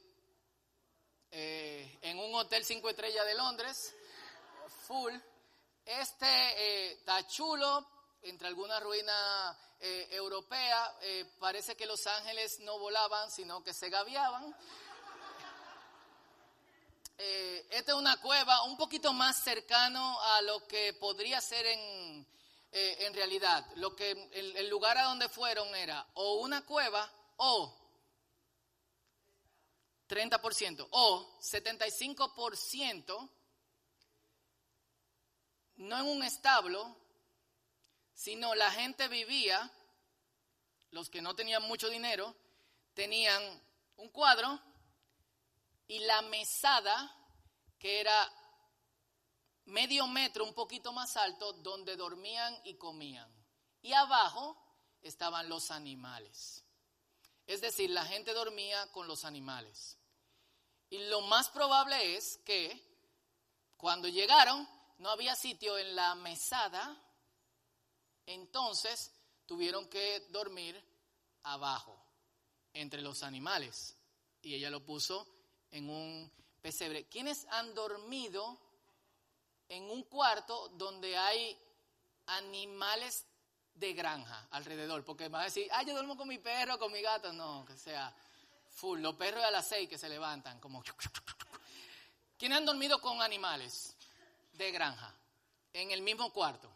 en 1.30 2.18
un 2.18 2.34
hotel 2.34 2.62
cinco 2.62 2.90
estrellas 2.90 3.24
de 3.24 3.34
Londres, 3.34 3.94
full. 4.86 5.14
Este 5.86 6.92
está 6.92 7.26
chulo, 7.26 7.86
entre 8.22 8.48
alguna 8.48 8.80
ruina 8.80 9.56
eh, 9.80 10.08
europea, 10.12 10.96
eh, 11.02 11.26
parece 11.38 11.76
que 11.76 11.84
los 11.84 12.06
ángeles 12.06 12.60
no 12.60 12.78
volaban, 12.78 13.30
sino 13.30 13.62
que 13.62 13.74
se 13.74 13.90
gaviaban. 13.90 14.56
Eh, 17.16 17.66
esta 17.70 17.92
es 17.92 17.98
una 17.98 18.20
cueva 18.20 18.64
un 18.64 18.76
poquito 18.76 19.12
más 19.12 19.42
cercano 19.42 20.20
a 20.20 20.42
lo 20.42 20.66
que 20.66 20.94
podría 20.94 21.40
ser 21.40 21.64
en, 21.66 22.26
en 22.72 23.14
realidad. 23.14 23.64
Lo 23.76 23.94
que 23.94 24.10
el, 24.10 24.56
el 24.56 24.68
lugar 24.68 24.98
a 24.98 25.04
donde 25.04 25.28
fueron 25.28 25.74
era 25.74 26.06
o 26.14 26.40
una 26.40 26.64
cueva 26.64 27.10
o 27.36 27.80
30% 30.08 30.88
o 30.90 31.38
75% 31.40 33.30
no 35.76 35.98
en 35.98 36.06
un 36.06 36.22
establo, 36.22 36.96
sino 38.14 38.54
la 38.54 38.70
gente 38.70 39.08
vivía, 39.08 39.72
los 40.90 41.10
que 41.10 41.20
no 41.20 41.34
tenían 41.34 41.62
mucho 41.62 41.88
dinero, 41.88 42.34
tenían 42.94 43.42
un 43.96 44.08
cuadro 44.10 44.60
y 45.86 46.00
la 46.00 46.22
mesada, 46.22 47.14
que 47.78 48.00
era 48.00 48.32
medio 49.66 50.06
metro, 50.06 50.44
un 50.44 50.54
poquito 50.54 50.92
más 50.92 51.16
alto, 51.16 51.52
donde 51.54 51.96
dormían 51.96 52.56
y 52.64 52.74
comían. 52.76 53.30
Y 53.82 53.92
abajo 53.92 54.56
estaban 55.02 55.48
los 55.48 55.70
animales. 55.70 56.64
Es 57.46 57.60
decir, 57.60 57.90
la 57.90 58.04
gente 58.04 58.32
dormía 58.32 58.90
con 58.92 59.06
los 59.06 59.24
animales. 59.24 59.98
Y 60.88 60.98
lo 61.08 61.20
más 61.22 61.50
probable 61.50 62.16
es 62.16 62.38
que 62.44 62.82
cuando 63.76 64.08
llegaron 64.08 64.68
no 64.98 65.10
había 65.10 65.36
sitio 65.36 65.76
en 65.76 65.94
la 65.94 66.14
mesada 66.14 67.00
entonces 68.26 69.12
tuvieron 69.46 69.88
que 69.88 70.20
dormir 70.30 70.82
abajo, 71.42 72.02
entre 72.72 73.02
los 73.02 73.22
animales. 73.22 73.96
Y 74.42 74.54
ella 74.54 74.70
lo 74.70 74.84
puso 74.84 75.26
en 75.74 75.90
un 75.90 76.30
pesebre. 76.62 77.06
¿Quiénes 77.06 77.46
han 77.50 77.74
dormido 77.74 78.58
en 79.68 79.82
un 79.90 80.04
cuarto 80.04 80.68
donde 80.70 81.16
hay 81.16 81.58
animales 82.26 83.26
de 83.74 83.92
granja 83.92 84.46
alrededor? 84.52 85.04
Porque 85.04 85.28
van 85.28 85.42
a 85.42 85.44
decir, 85.44 85.68
ah, 85.72 85.82
yo 85.82 85.92
duermo 85.92 86.16
con 86.16 86.28
mi 86.28 86.38
perro, 86.38 86.78
con 86.78 86.92
mi 86.92 87.02
gato. 87.02 87.32
No, 87.32 87.64
que 87.66 87.76
sea 87.76 88.14
full. 88.70 89.00
Los 89.00 89.16
perros 89.16 89.44
a 89.44 89.50
las 89.50 89.66
seis 89.66 89.88
que 89.88 89.98
se 89.98 90.08
levantan, 90.08 90.60
como. 90.60 90.82
¿Quiénes 92.38 92.58
han 92.58 92.66
dormido 92.66 93.00
con 93.00 93.20
animales 93.20 93.96
de 94.52 94.70
granja 94.70 95.12
en 95.72 95.90
el 95.90 96.02
mismo 96.02 96.32
cuarto? 96.32 96.70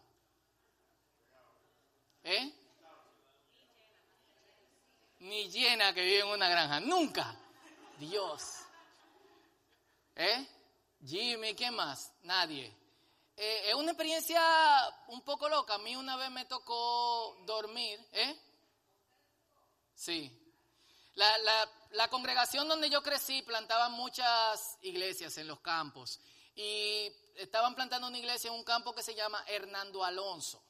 ¿Eh? 2.24 2.52
Ni 5.20 5.48
llena 5.48 5.94
que 5.94 6.02
vive 6.02 6.20
en 6.20 6.28
una 6.28 6.48
granja. 6.48 6.80
Nunca. 6.80 7.34
Dios. 7.98 8.67
¿Eh? 10.18 10.46
Jimmy, 11.06 11.54
¿quién 11.54 11.74
más? 11.74 12.12
Nadie. 12.22 12.76
Eh, 13.36 13.68
es 13.68 13.74
una 13.74 13.92
experiencia 13.92 14.42
un 15.06 15.22
poco 15.22 15.48
loca. 15.48 15.74
A 15.74 15.78
mí 15.78 15.94
una 15.94 16.16
vez 16.16 16.28
me 16.32 16.44
tocó 16.44 17.38
dormir. 17.46 18.04
¿Eh? 18.10 18.36
Sí. 19.94 20.28
La, 21.14 21.38
la, 21.38 21.70
la 21.92 22.08
congregación 22.08 22.66
donde 22.66 22.90
yo 22.90 23.00
crecí 23.00 23.42
plantaba 23.42 23.88
muchas 23.90 24.76
iglesias 24.82 25.38
en 25.38 25.46
los 25.46 25.60
campos. 25.60 26.18
Y 26.56 27.12
estaban 27.36 27.76
plantando 27.76 28.08
una 28.08 28.18
iglesia 28.18 28.48
en 28.48 28.54
un 28.54 28.64
campo 28.64 28.92
que 28.92 29.04
se 29.04 29.14
llama 29.14 29.44
Hernando 29.46 30.04
Alonso. 30.04 30.60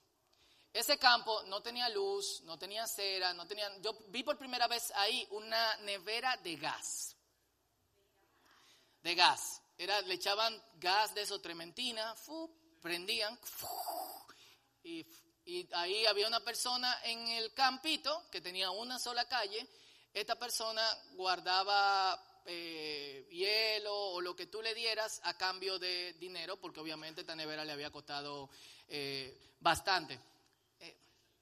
Ese 0.75 0.99
campo 0.99 1.43
no 1.45 1.62
tenía 1.62 1.88
luz, 1.88 2.43
no 2.43 2.59
tenía 2.59 2.87
cera, 2.87 3.33
no 3.33 3.47
tenía... 3.47 3.75
Yo 3.78 3.97
vi 4.09 4.23
por 4.23 4.37
primera 4.37 4.69
vez 4.69 4.93
ahí 4.95 5.26
una 5.31 5.76
nevera 5.78 6.37
de 6.37 6.57
gas. 6.57 7.17
De 9.02 9.14
gas. 9.14 9.62
Era, 9.76 10.00
le 10.02 10.14
echaban 10.14 10.61
gas 10.75 11.14
de 11.14 11.23
eso, 11.23 11.40
trementina, 11.40 12.14
prendían, 12.81 13.38
y, 14.83 15.07
ahí 15.73 16.05
había 16.07 16.26
una 16.26 16.40
persona 16.40 17.00
en 17.05 17.26
el 17.28 17.55
campito 17.55 18.28
que 18.31 18.40
tenía 18.40 18.71
una 18.71 18.99
sola 18.99 19.26
calle. 19.26 19.67
Esta 20.12 20.37
persona 20.37 20.83
guardaba 21.14 22.43
eh, 22.45 23.26
hielo 23.31 23.95
o 23.95 24.21
lo 24.21 24.35
que 24.37 24.47
tú 24.47 24.61
le 24.61 24.75
dieras 24.75 25.21
a 25.25 25.37
cambio 25.37 25.78
de 25.78 26.14
dinero, 26.14 26.59
porque 26.59 26.81
obviamente 26.81 27.23
esta 27.23 27.35
nevera 27.35 27.64
le 27.64 27.73
había 27.73 27.90
costado 27.90 28.50
eh, 28.88 29.55
bastante. 29.61 30.21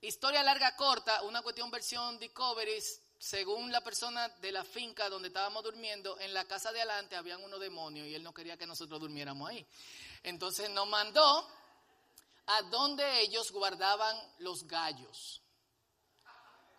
Historia 0.01 0.43
larga, 0.43 0.77
corta, 0.77 1.23
una 1.23 1.43
cuestión 1.43 1.71
versión 1.71 2.19
Discovery, 2.19 2.81
según 3.19 3.73
la 3.73 3.81
persona 3.81 4.29
de 4.29 4.53
la 4.53 4.65
finca 4.65 5.09
donde 5.09 5.29
estábamos 5.29 5.63
durmiendo, 5.63 6.19
en 6.21 6.35
la 6.35 6.45
casa 6.45 6.73
de 6.73 6.81
adelante 6.81 7.17
habían 7.17 7.43
unos 7.43 7.61
demonios 7.61 8.07
y 8.07 8.15
él 8.15 8.23
no 8.23 8.35
quería 8.35 8.57
que 8.57 8.67
nosotros 8.67 9.01
durmiéramos 9.01 9.49
ahí. 9.49 9.67
Entonces 10.23 10.71
nos 10.71 10.87
mandó 10.89 11.49
a 12.47 12.63
donde 12.63 13.21
ellos 13.21 13.51
guardaban 13.53 14.17
los 14.39 14.67
gallos. 14.67 15.43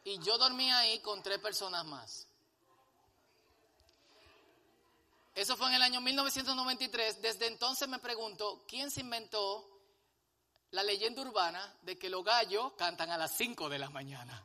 Y 0.04 0.20
yo 0.20 0.38
dormía 0.38 0.80
ahí 0.80 1.00
con 1.00 1.22
tres 1.22 1.40
personas 1.40 1.86
más. 1.86 2.28
Eso 5.36 5.56
fue 5.58 5.68
en 5.68 5.76
el 5.76 5.82
año 5.82 6.02
1993. 6.02 7.22
Desde 7.22 7.48
entonces 7.48 7.88
me 7.88 8.00
pregunto, 8.00 8.64
¿quién 8.68 8.90
se 8.90 9.02
inventó 9.02 9.78
la 10.72 10.84
leyenda 10.84 11.22
urbana 11.22 11.76
de 11.82 11.98
que 11.98 12.10
los 12.10 12.24
gallos 12.24 12.74
cantan 12.78 13.12
a 13.12 13.18
las 13.18 13.36
5 13.38 13.70
de 13.70 13.80
la 13.80 13.90
mañana. 13.90 14.44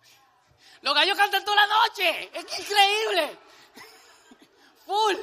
Los 0.83 0.95
gallos 0.95 1.16
cantan 1.16 1.45
toda 1.45 1.57
la 1.57 1.66
noche. 1.66 2.31
Es 2.33 2.59
increíble. 2.59 3.38
Full. 4.87 5.16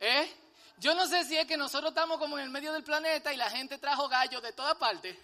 ¿Eh? 0.00 0.36
Yo 0.78 0.94
no 0.94 1.06
sé 1.08 1.24
si 1.24 1.36
es 1.36 1.46
que 1.46 1.56
nosotros 1.56 1.90
estamos 1.90 2.18
como 2.18 2.38
en 2.38 2.44
el 2.44 2.50
medio 2.50 2.72
del 2.72 2.84
planeta 2.84 3.32
y 3.32 3.36
la 3.36 3.50
gente 3.50 3.78
trajo 3.78 4.08
gallos 4.08 4.42
de 4.42 4.52
todas 4.52 4.76
partes. 4.76 5.16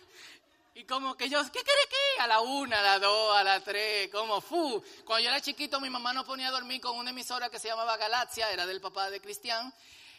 Y 0.76 0.84
como 0.84 1.16
que 1.16 1.26
ellos, 1.26 1.48
¿qué 1.50 1.62
quiere 1.62 1.88
que? 1.88 2.22
A 2.22 2.26
la 2.26 2.40
una, 2.40 2.80
a 2.80 2.82
la 2.82 2.98
dos, 2.98 3.36
a 3.36 3.44
la 3.44 3.60
tres, 3.60 4.10
como 4.10 4.40
fu. 4.40 4.82
Cuando 5.04 5.22
yo 5.22 5.30
era 5.30 5.40
chiquito, 5.40 5.80
mi 5.80 5.88
mamá 5.88 6.12
nos 6.12 6.24
ponía 6.24 6.48
a 6.48 6.50
dormir 6.50 6.80
con 6.80 6.96
una 6.96 7.10
emisora 7.10 7.48
que 7.48 7.60
se 7.60 7.68
llamaba 7.68 7.96
Galaxia, 7.96 8.50
era 8.50 8.66
del 8.66 8.80
papá 8.80 9.08
de 9.10 9.20
Cristian. 9.20 9.72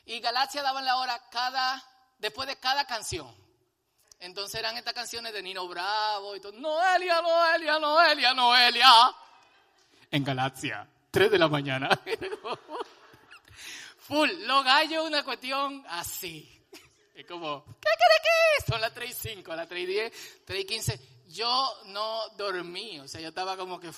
Y 0.05 0.21
Galaxia 0.21 0.61
daba 0.61 0.81
la 0.81 0.95
hora 0.97 1.21
cada 1.29 1.83
después 2.19 2.47
de 2.47 2.55
cada 2.57 2.85
canción. 2.85 3.44
Entonces 4.19 4.59
eran 4.59 4.77
estas 4.77 4.93
canciones 4.93 5.33
de 5.33 5.43
Nino 5.43 5.67
Bravo 5.67 6.35
y 6.35 6.39
todo. 6.39 6.53
Noelia, 6.53 7.21
Noelia, 7.21 7.79
Noelia, 7.79 8.33
Noelia. 8.33 9.15
En 10.11 10.23
Galaxia, 10.23 10.87
3 11.11 11.31
de 11.31 11.39
la 11.39 11.47
mañana. 11.47 11.89
Full, 13.99 14.29
los 14.45 14.63
gallos 14.63 15.05
una 15.05 15.23
cuestión 15.23 15.83
así. 15.89 16.51
Es 17.13 17.25
como, 17.25 17.65
¿qué 17.81 17.89
que? 17.97 18.71
Son 18.71 18.81
las 18.81 18.93
3 18.93 19.09
y 19.09 19.13
5, 19.13 19.55
las 19.55 19.67
3 19.67 19.83
y 19.83 19.85
10, 19.85 20.13
3 20.45 20.59
y 20.59 20.65
15. 20.65 20.99
Yo 21.27 21.81
no 21.85 22.29
dormí, 22.37 22.99
o 22.99 23.07
sea, 23.07 23.19
yo 23.19 23.29
estaba 23.29 23.57
como 23.57 23.79
que... 23.79 23.91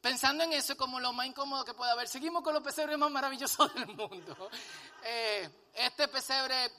pensando 0.00 0.44
en 0.44 0.52
eso 0.52 0.76
como 0.76 1.00
lo 1.00 1.12
más 1.12 1.26
incómodo 1.26 1.64
que 1.64 1.74
puede 1.74 1.92
haber. 1.92 2.08
Seguimos 2.08 2.42
con 2.42 2.54
los 2.54 2.62
pesebres 2.62 2.96
más 2.96 3.10
maravillosos 3.10 3.74
del 3.74 3.88
mundo. 3.88 4.50
Eh, 5.04 5.48
este 5.74 6.08
pesebre 6.08 6.70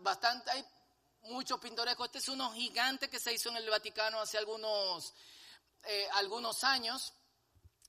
bastante, 0.00 0.50
hay 0.50 0.64
muchos 1.22 1.60
pintorescos. 1.60 2.06
Este 2.06 2.18
es 2.18 2.28
uno 2.28 2.52
gigante 2.52 3.08
que 3.08 3.18
se 3.18 3.32
hizo 3.32 3.48
en 3.50 3.56
el 3.56 3.68
Vaticano 3.68 4.20
hace 4.20 4.38
algunos, 4.38 5.12
eh, 5.84 6.08
algunos 6.12 6.64
años, 6.64 7.12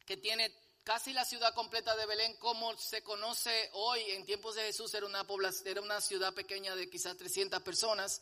que 0.05 0.17
tiene 0.17 0.53
casi 0.83 1.13
la 1.13 1.25
ciudad 1.25 1.53
completa 1.53 1.95
de 1.95 2.05
Belén 2.05 2.35
como 2.37 2.75
se 2.77 3.03
conoce 3.03 3.69
hoy. 3.73 4.01
En 4.11 4.25
tiempos 4.25 4.55
de 4.55 4.63
Jesús 4.63 4.93
era 4.93 5.05
una, 5.05 5.25
población, 5.25 5.67
era 5.67 5.81
una 5.81 6.01
ciudad 6.01 6.33
pequeña 6.33 6.75
de 6.75 6.89
quizás 6.89 7.17
300 7.17 7.61
personas. 7.61 8.21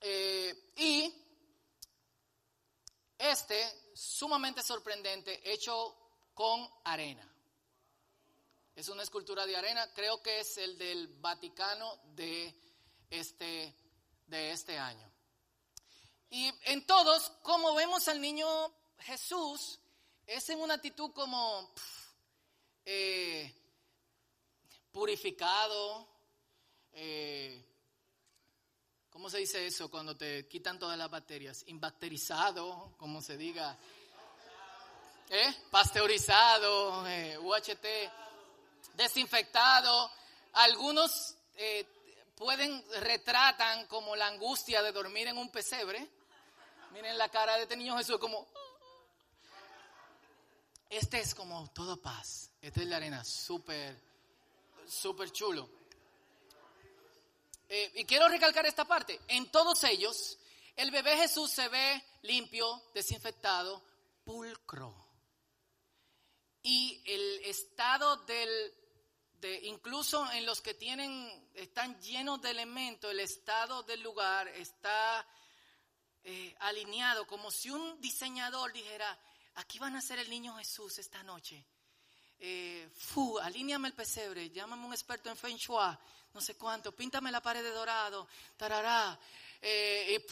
Eh, 0.00 0.72
y 0.76 1.12
este, 3.18 3.90
sumamente 3.94 4.62
sorprendente, 4.62 5.40
hecho 5.50 5.96
con 6.34 6.68
arena. 6.84 7.26
Es 8.74 8.88
una 8.88 9.02
escultura 9.02 9.46
de 9.46 9.56
arena, 9.56 9.90
creo 9.94 10.22
que 10.22 10.40
es 10.40 10.58
el 10.58 10.76
del 10.76 11.08
Vaticano 11.08 11.98
de 12.14 12.54
este, 13.10 13.74
de 14.26 14.50
este 14.52 14.78
año. 14.78 15.10
Y 16.30 16.52
en 16.64 16.86
todos, 16.86 17.30
como 17.42 17.74
vemos 17.74 18.08
al 18.08 18.20
niño 18.20 18.46
Jesús, 18.98 19.78
es 20.26 20.48
en 20.50 20.60
una 20.60 20.74
actitud 20.74 21.12
como 21.12 21.72
eh, 22.84 23.54
purificado, 24.90 26.08
eh, 26.92 27.64
¿cómo 29.10 29.30
se 29.30 29.38
dice 29.38 29.66
eso 29.66 29.88
cuando 29.90 30.16
te 30.16 30.48
quitan 30.48 30.78
todas 30.78 30.98
las 30.98 31.10
bacterias? 31.10 31.62
Imbacterizado, 31.68 32.94
como 32.96 33.22
se 33.22 33.36
diga. 33.36 33.78
¿Eh? 35.28 35.54
Pasteurizado, 35.70 37.02
UHT, 37.40 37.86
desinfectado. 38.94 40.10
Algunos 40.52 41.36
pueden, 42.36 42.84
retratan 43.00 43.86
como 43.86 44.14
la 44.14 44.28
angustia 44.28 44.82
de 44.82 44.92
dormir 44.92 45.26
en 45.26 45.38
un 45.38 45.50
pesebre. 45.50 46.06
Miren 46.92 47.18
la 47.18 47.28
cara 47.28 47.56
de 47.56 47.62
este 47.62 47.76
niño 47.76 47.96
Jesús 47.96 48.18
como... 48.18 48.46
Este 50.88 51.18
es 51.18 51.34
como 51.34 51.68
todo 51.72 52.00
paz. 52.00 52.50
Este 52.60 52.82
es 52.82 52.86
la 52.86 52.98
arena, 52.98 53.24
súper, 53.24 54.00
súper 54.86 55.32
chulo. 55.32 55.68
Eh, 57.68 57.92
y 57.96 58.04
quiero 58.04 58.28
recalcar 58.28 58.66
esta 58.66 58.84
parte. 58.84 59.20
En 59.26 59.50
todos 59.50 59.82
ellos, 59.82 60.38
el 60.76 60.92
bebé 60.92 61.16
Jesús 61.16 61.50
se 61.50 61.68
ve 61.68 62.04
limpio, 62.22 62.82
desinfectado, 62.94 63.82
pulcro. 64.24 64.94
Y 66.62 67.02
el 67.04 67.40
estado 67.44 68.16
del 68.24 68.74
incluso 69.64 70.30
en 70.32 70.46
los 70.46 70.60
que 70.60 70.74
tienen, 70.74 71.50
están 71.54 72.00
llenos 72.00 72.40
de 72.40 72.50
elementos, 72.50 73.10
el 73.10 73.20
estado 73.20 73.82
del 73.82 74.02
lugar 74.02 74.48
está 74.48 75.26
eh, 76.24 76.54
alineado, 76.60 77.26
como 77.26 77.50
si 77.50 77.70
un 77.70 78.00
diseñador 78.00 78.72
dijera, 78.72 79.18
aquí 79.56 79.78
van 79.78 79.96
a 79.96 80.00
ser 80.00 80.18
el 80.18 80.30
niño 80.30 80.56
Jesús 80.56 80.98
esta 80.98 81.22
noche. 81.22 81.64
Eh, 82.38 82.88
fu, 82.94 83.38
el 83.38 83.92
pesebre, 83.94 84.50
llámame 84.50 84.86
un 84.86 84.92
experto 84.92 85.30
en 85.30 85.36
Feng 85.36 85.56
Shui, 85.56 85.96
no 86.34 86.40
sé 86.40 86.56
cuánto, 86.56 86.94
píntame 86.94 87.30
la 87.30 87.40
pared 87.40 87.62
de 87.62 87.70
dorado, 87.70 88.28
tarará. 88.56 89.18
Eh, 89.60 90.26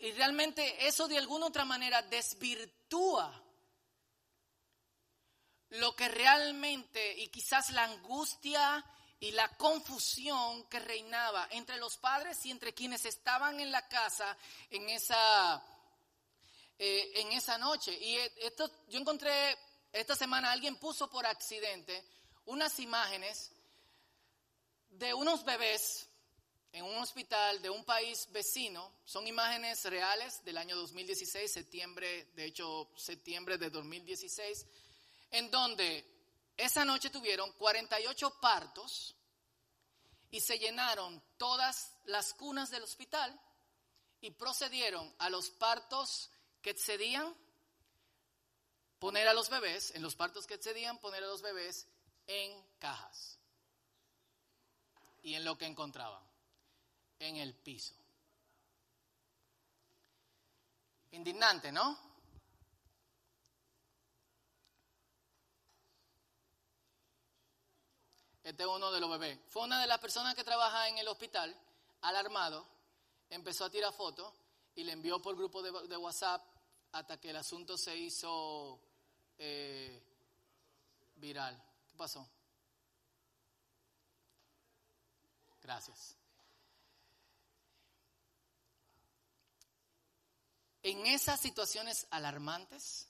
y 0.00 0.10
realmente 0.12 0.86
eso 0.86 1.06
de 1.06 1.18
alguna 1.18 1.46
otra 1.46 1.64
manera 1.64 2.02
desvirtúa 2.02 3.41
lo 5.72 5.96
que 5.96 6.08
realmente 6.08 7.18
y 7.18 7.28
quizás 7.28 7.70
la 7.70 7.84
angustia 7.84 8.84
y 9.20 9.30
la 9.30 9.48
confusión 9.56 10.68
que 10.68 10.80
reinaba 10.80 11.48
entre 11.50 11.78
los 11.78 11.96
padres 11.96 12.44
y 12.44 12.50
entre 12.50 12.74
quienes 12.74 13.06
estaban 13.06 13.58
en 13.58 13.70
la 13.70 13.88
casa 13.88 14.36
en 14.68 14.88
esa, 14.90 15.62
eh, 16.78 17.12
en 17.14 17.32
esa 17.32 17.56
noche. 17.56 17.96
Y 17.98 18.16
esto, 18.16 18.70
yo 18.88 18.98
encontré 18.98 19.56
esta 19.92 20.14
semana, 20.14 20.52
alguien 20.52 20.76
puso 20.76 21.08
por 21.08 21.24
accidente 21.24 22.04
unas 22.46 22.78
imágenes 22.78 23.52
de 24.90 25.14
unos 25.14 25.42
bebés 25.44 26.06
en 26.72 26.84
un 26.84 26.96
hospital 26.96 27.62
de 27.62 27.70
un 27.70 27.84
país 27.84 28.28
vecino. 28.30 28.92
Son 29.06 29.26
imágenes 29.26 29.84
reales 29.86 30.44
del 30.44 30.58
año 30.58 30.76
2016, 30.76 31.50
septiembre, 31.50 32.26
de 32.34 32.44
hecho, 32.44 32.90
septiembre 32.96 33.56
de 33.56 33.70
2016 33.70 34.66
en 35.32 35.50
donde 35.50 36.06
esa 36.56 36.84
noche 36.84 37.10
tuvieron 37.10 37.50
48 37.52 38.38
partos 38.40 39.16
y 40.30 40.40
se 40.40 40.58
llenaron 40.58 41.22
todas 41.38 41.96
las 42.04 42.34
cunas 42.34 42.70
del 42.70 42.82
hospital 42.82 43.38
y 44.20 44.30
procedieron 44.30 45.12
a 45.18 45.30
los 45.30 45.50
partos 45.50 46.30
que 46.60 46.70
excedían 46.70 47.34
poner 48.98 49.26
a 49.26 49.34
los 49.34 49.50
bebés, 49.50 49.90
en 49.96 50.02
los 50.02 50.14
partos 50.14 50.46
que 50.46 50.54
excedían 50.54 50.98
poner 50.98 51.24
a 51.24 51.26
los 51.26 51.42
bebés 51.42 51.88
en 52.26 52.64
cajas. 52.78 53.38
Y 55.22 55.34
en 55.34 55.44
lo 55.44 55.56
que 55.56 55.66
encontraban, 55.66 56.22
en 57.18 57.36
el 57.36 57.54
piso. 57.54 57.94
Indignante, 61.10 61.72
¿no? 61.72 62.11
Este 68.52 68.64
es 68.64 68.68
uno 68.68 68.92
de 68.92 69.00
los 69.00 69.10
bebés. 69.10 69.38
Fue 69.48 69.62
una 69.62 69.80
de 69.80 69.86
las 69.86 69.98
personas 69.98 70.34
que 70.34 70.44
trabaja 70.44 70.86
en 70.86 70.98
el 70.98 71.08
hospital, 71.08 71.58
alarmado, 72.02 72.68
empezó 73.30 73.64
a 73.64 73.70
tirar 73.70 73.94
fotos 73.94 74.30
y 74.74 74.84
le 74.84 74.92
envió 74.92 75.22
por 75.22 75.34
grupo 75.36 75.62
de, 75.62 75.96
WhatsApp 75.96 76.44
hasta 76.92 77.18
que 77.18 77.30
el 77.30 77.36
asunto 77.36 77.78
se 77.78 77.96
hizo 77.96 78.78
eh, 79.38 80.02
viral. 81.14 81.56
¿Qué 81.90 81.96
pasó? 81.96 82.28
Gracias. 85.62 86.14
En 90.82 91.06
esas 91.06 91.40
situaciones 91.40 92.06
alarmantes 92.10 93.08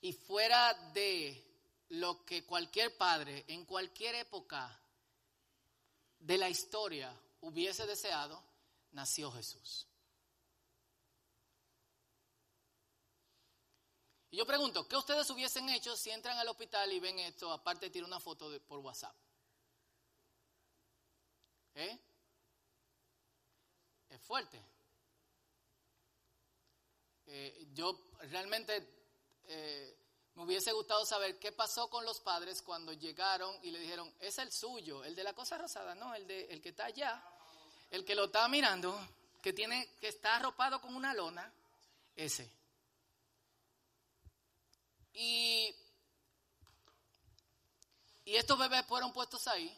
y 0.00 0.14
fuera 0.14 0.72
de 0.94 1.49
lo 1.90 2.24
que 2.24 2.44
cualquier 2.44 2.96
padre 2.96 3.44
en 3.48 3.64
cualquier 3.64 4.14
época 4.14 4.80
de 6.18 6.38
la 6.38 6.48
historia 6.48 7.12
hubiese 7.40 7.86
deseado, 7.86 8.42
nació 8.92 9.30
Jesús. 9.32 9.86
Y 14.30 14.36
yo 14.36 14.46
pregunto, 14.46 14.86
¿qué 14.86 14.96
ustedes 14.96 15.28
hubiesen 15.30 15.68
hecho 15.70 15.96
si 15.96 16.10
entran 16.10 16.38
al 16.38 16.48
hospital 16.48 16.92
y 16.92 17.00
ven 17.00 17.18
esto, 17.18 17.50
aparte 17.50 17.90
tirar 17.90 18.06
una 18.06 18.20
foto 18.20 18.60
por 18.62 18.78
WhatsApp? 18.78 19.16
¿Eh? 21.74 21.98
Es 24.10 24.20
fuerte. 24.20 24.62
Eh, 27.26 27.68
yo 27.72 28.10
realmente 28.30 28.88
eh, 29.44 29.99
me 30.34 30.44
hubiese 30.44 30.72
gustado 30.72 31.04
saber 31.04 31.38
qué 31.38 31.52
pasó 31.52 31.88
con 31.90 32.04
los 32.04 32.20
padres 32.20 32.62
cuando 32.62 32.92
llegaron 32.92 33.56
y 33.62 33.70
le 33.70 33.80
dijeron, 33.80 34.12
es 34.20 34.38
el 34.38 34.52
suyo, 34.52 35.04
el 35.04 35.14
de 35.14 35.24
la 35.24 35.34
cosa 35.34 35.58
rosada, 35.58 35.94
no, 35.94 36.14
el, 36.14 36.26
de, 36.26 36.44
el 36.46 36.60
que 36.60 36.70
está 36.70 36.86
allá, 36.86 37.22
el 37.90 38.04
que 38.04 38.14
lo 38.14 38.26
está 38.26 38.46
mirando, 38.48 38.98
que, 39.42 39.52
tiene, 39.52 39.96
que 40.00 40.08
está 40.08 40.36
arropado 40.36 40.80
con 40.80 40.94
una 40.94 41.12
lona, 41.14 41.52
ese. 42.14 42.50
Y, 45.12 45.74
y 48.24 48.36
estos 48.36 48.58
bebés 48.58 48.86
fueron 48.86 49.12
puestos 49.12 49.48
ahí 49.48 49.76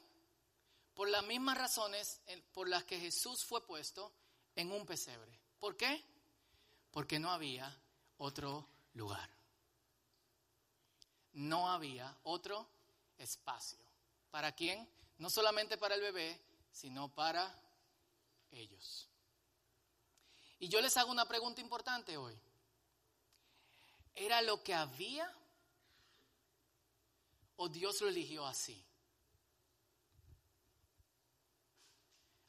por 0.95 1.09
las 1.09 1.25
mismas 1.25 1.57
razones 1.57 2.21
por 2.53 2.69
las 2.69 2.85
que 2.85 3.01
Jesús 3.01 3.45
fue 3.45 3.67
puesto 3.67 4.13
en 4.55 4.71
un 4.71 4.85
pesebre. 4.85 5.41
¿Por 5.59 5.77
qué? 5.77 6.05
Porque 6.91 7.19
no 7.19 7.31
había 7.31 7.75
otro 8.19 8.69
lugar 8.93 9.42
no 11.33 11.71
había 11.71 12.15
otro 12.25 12.67
espacio. 13.19 13.79
¿Para 14.31 14.53
quién? 14.53 14.89
No 15.19 15.31
solamente 15.31 15.77
para 15.77 15.95
el 15.95 16.01
bebé, 16.01 16.41
sino 16.71 17.09
para 17.09 17.55
ellos. 18.51 19.09
Y 20.59 20.69
yo 20.69 20.81
les 20.81 20.97
hago 20.97 21.11
una 21.11 21.27
pregunta 21.27 21.61
importante 21.61 22.17
hoy. 22.17 22.39
¿Era 24.15 24.43
lo 24.43 24.63
que 24.63 24.75
había 24.75 25.31
o 27.57 27.69
Dios 27.69 28.01
lo 28.01 28.09
eligió 28.09 28.47
así? 28.47 28.85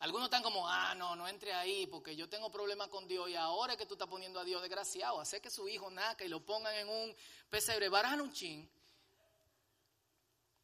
Algunos 0.03 0.25
están 0.25 0.43
como, 0.43 0.67
ah, 0.67 0.93
no, 0.95 1.15
no 1.15 1.29
entre 1.29 1.53
ahí 1.53 1.87
porque 1.87 2.13
yo 2.13 2.27
tengo 2.27 2.51
problemas 2.51 2.89
con 2.89 3.07
Dios 3.07 3.29
y 3.29 3.35
ahora 3.37 3.71
es 3.71 3.79
que 3.79 3.85
tú 3.85 3.93
estás 3.93 4.09
poniendo 4.09 4.37
a 4.37 4.43
Dios 4.43 4.61
desgraciado, 4.61 5.21
hacer 5.21 5.41
que 5.41 5.49
su 5.49 5.69
hijo 5.69 5.89
naca 5.89 6.25
y 6.25 6.27
lo 6.27 6.45
pongan 6.45 6.75
en 6.75 6.89
un 6.89 7.15
pesebre, 7.49 7.87
barajan 7.87 8.19
un 8.19 8.33
chin. 8.33 8.69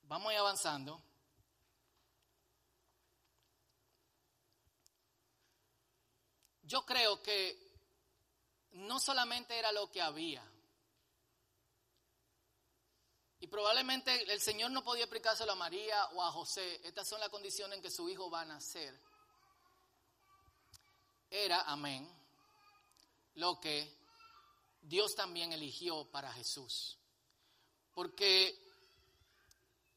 Vamos 0.02 0.34
avanzando. 0.36 1.02
Yo 6.64 6.86
creo 6.86 7.24
que 7.24 7.58
no 8.72 9.00
solamente 9.00 9.58
era 9.58 9.72
lo 9.72 9.90
que 9.90 10.02
había, 10.02 10.44
y 13.40 13.48
probablemente 13.48 14.34
el 14.34 14.42
Señor 14.42 14.72
no 14.72 14.84
podía 14.84 15.06
explicárselo 15.06 15.54
a 15.54 15.56
María 15.56 16.08
o 16.08 16.22
a 16.22 16.30
José. 16.30 16.82
Estas 16.84 17.08
son 17.08 17.22
las 17.22 17.30
condiciones 17.30 17.78
en 17.78 17.82
que 17.82 17.90
su 17.90 18.10
hijo 18.10 18.30
va 18.30 18.42
a 18.42 18.46
nacer 18.46 19.09
era, 21.30 21.62
amén, 21.62 22.10
lo 23.36 23.60
que 23.60 23.98
Dios 24.82 25.16
también 25.16 25.54
eligió 25.54 26.06
para 26.12 26.32
Jesús. 26.34 26.98
Porque 27.94 28.58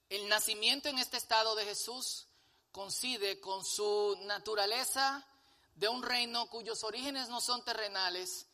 el 0.09 0.29
nacimiento 0.29 0.89
en 0.89 0.99
este 0.99 1.17
estado 1.17 1.55
de 1.55 1.65
Jesús 1.65 2.27
coincide 2.71 3.41
con 3.41 3.65
su 3.65 4.19
naturaleza 4.23 5.27
de 5.75 5.89
un 5.89 6.03
reino 6.03 6.49
cuyos 6.51 6.85
orígenes 6.85 7.29
no 7.29 7.41
son 7.41 7.65
terrenales 7.65 8.47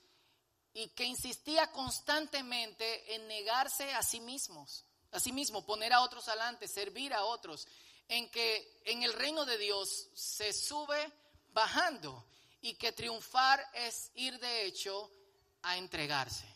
y 0.73 0.89
que 0.91 1.05
insistía 1.05 1.71
constantemente 1.73 3.15
en 3.15 3.27
negarse 3.27 3.93
a 3.95 4.03
sí 4.03 4.21
mismos, 4.21 4.85
a 5.11 5.19
sí 5.19 5.33
mismo, 5.33 5.65
poner 5.65 5.93
a 5.93 6.03
otros 6.03 6.29
adelante, 6.29 6.69
servir 6.69 7.15
a 7.15 7.25
otros, 7.25 7.67
en 8.07 8.31
que 8.31 8.81
en 8.85 9.03
el 9.03 9.13
reino 9.13 9.45
de 9.45 9.59
Dios 9.59 10.09
se 10.15 10.53
sube 10.53 11.13
bajando 11.49 12.25
y 12.61 12.75
que 12.75 12.93
triunfar 12.93 13.65
es 13.73 14.11
ir 14.15 14.39
de 14.39 14.65
hecho 14.65 15.11
a 15.63 15.77
entregarse. 15.77 16.47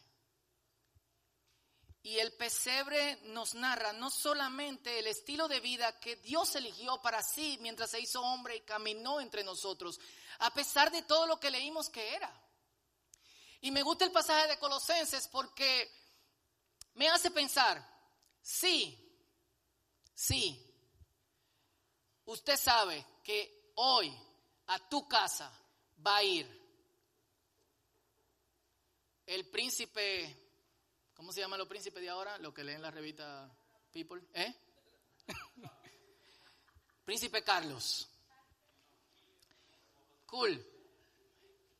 Y 2.05 2.19
el 2.19 2.33
pesebre 2.33 3.21
nos 3.27 3.55
narra 3.55 3.93
no 3.93 4.11
solamente 4.11 4.99
el 4.99 5.07
estilo 5.07 5.47
de 5.47 5.61
vida 5.61 6.01
que 6.01 6.17
Dios 6.17 6.57
eligió 6.57 7.01
para 7.01 7.23
sí 7.23 7.59
mientras 7.61 7.91
se 7.91 8.01
hizo 8.01 8.21
hombre 8.21 8.57
y 8.57 8.63
caminó 8.63 9.21
entre 9.21 9.45
nosotros, 9.45 10.01
a 10.41 10.53
pesar 10.53 10.91
de 10.91 11.03
todo 11.03 11.27
lo 11.27 11.39
que 11.39 11.51
leímos 11.51 11.89
que 11.89 12.15
era. 12.15 12.33
Y 13.61 13.71
me 13.71 13.83
gusta 13.83 14.05
el 14.05 14.11
pasaje 14.11 14.49
de 14.49 14.59
Colosenses 14.59 15.29
porque 15.29 15.89
me 16.95 17.09
hace 17.09 17.31
pensar, 17.31 17.81
sí, 18.41 18.99
sí, 20.13 20.61
usted 22.25 22.57
sabe 22.57 23.07
que 23.23 23.73
hoy 23.77 24.13
a 24.67 24.89
tu 24.89 25.07
casa 25.07 25.53
va 26.05 26.17
a 26.17 26.23
ir 26.23 26.63
el 29.27 29.47
príncipe, 29.47 30.37
¿cómo 31.15 31.33
se 31.33 31.41
llaman 31.41 31.59
los 31.59 31.69
príncipes 31.69 32.03
de 32.03 32.11
ahora? 32.11 32.39
Lo 32.39 32.53
que 32.53 32.65
leen 32.65 32.83
la 32.83 32.91
revista 32.91 33.51
People, 33.93 34.23
¿eh? 34.35 34.55
príncipe 37.05 37.43
Carlos. 37.43 38.09
Cool. 40.27 40.67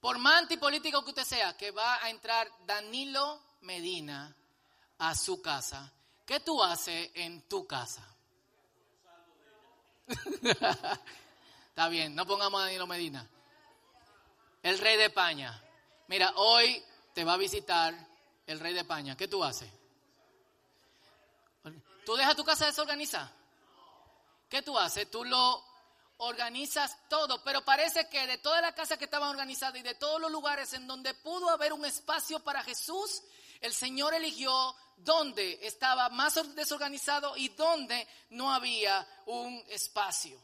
Por 0.01 0.19
más 0.19 0.43
antipolítico 0.43 1.03
que 1.03 1.11
usted 1.11 1.25
sea, 1.25 1.57
que 1.57 1.71
va 1.71 2.05
a 2.05 2.11
entrar 2.11 2.51
Danilo 2.67 3.41
Medina 3.63 4.37
a 4.99 5.15
su 5.15 5.41
casa, 5.41 5.93
¿qué 6.27 6.41
tú 6.41 6.63
haces 6.63 7.11
en 7.15 7.43
tu 7.49 7.67
casa? 7.67 8.07
Está 11.69 11.89
bien, 11.89 12.15
no 12.15 12.27
pongamos 12.27 12.61
a 12.61 12.65
Danilo 12.65 12.87
Medina. 12.87 13.27
El 14.63 14.79
rey 14.79 14.97
de 14.97 15.07
España. 15.07 15.63
Mira, 16.09 16.33
hoy 16.37 16.83
te 17.13 17.25
va 17.25 17.35
a 17.35 17.37
visitar 17.37 17.95
el 18.47 18.61
rey 18.61 18.73
de 18.73 18.81
España. 18.81 19.17
¿Qué 19.17 19.29
tú 19.29 19.43
haces? 19.43 19.71
¿Tú 22.05 22.15
dejas 22.17 22.37
tu 22.37 22.45
casa 22.45 22.67
desorganizada? 22.67 23.33
¿Qué 24.49 24.63
tú 24.63 24.79
haces? 24.79 25.11
Tú 25.11 25.25
lo 25.25 25.65
organizas 26.19 26.97
todo, 27.09 27.43
pero 27.43 27.65
parece 27.65 28.09
que 28.09 28.27
de 28.27 28.39
toda 28.39 28.61
la 28.61 28.75
casa 28.75 28.97
que 28.97 29.07
estaban 29.07 29.31
organizadas 29.31 29.77
y 29.77 29.83
de 29.83 29.95
todos 29.95 30.21
los 30.21 30.31
lugares 30.31 30.73
en 30.73 30.87
donde 30.87 31.15
pudo 31.15 31.51
haber 31.51 31.73
un 31.73 31.85
espacio 31.85 32.41
para 32.41 32.63
Jesús, 32.63 33.23
el 33.61 33.73
Señor 33.73 34.15
eligió 34.15 34.77
donde 34.97 35.59
estaba 35.63 36.09
más 36.11 36.55
desorganizado 36.55 37.37
y 37.37 37.49
donde 37.51 38.07
no 38.31 38.53
había 38.53 39.07
un 39.27 39.65
espacio. 39.69 40.41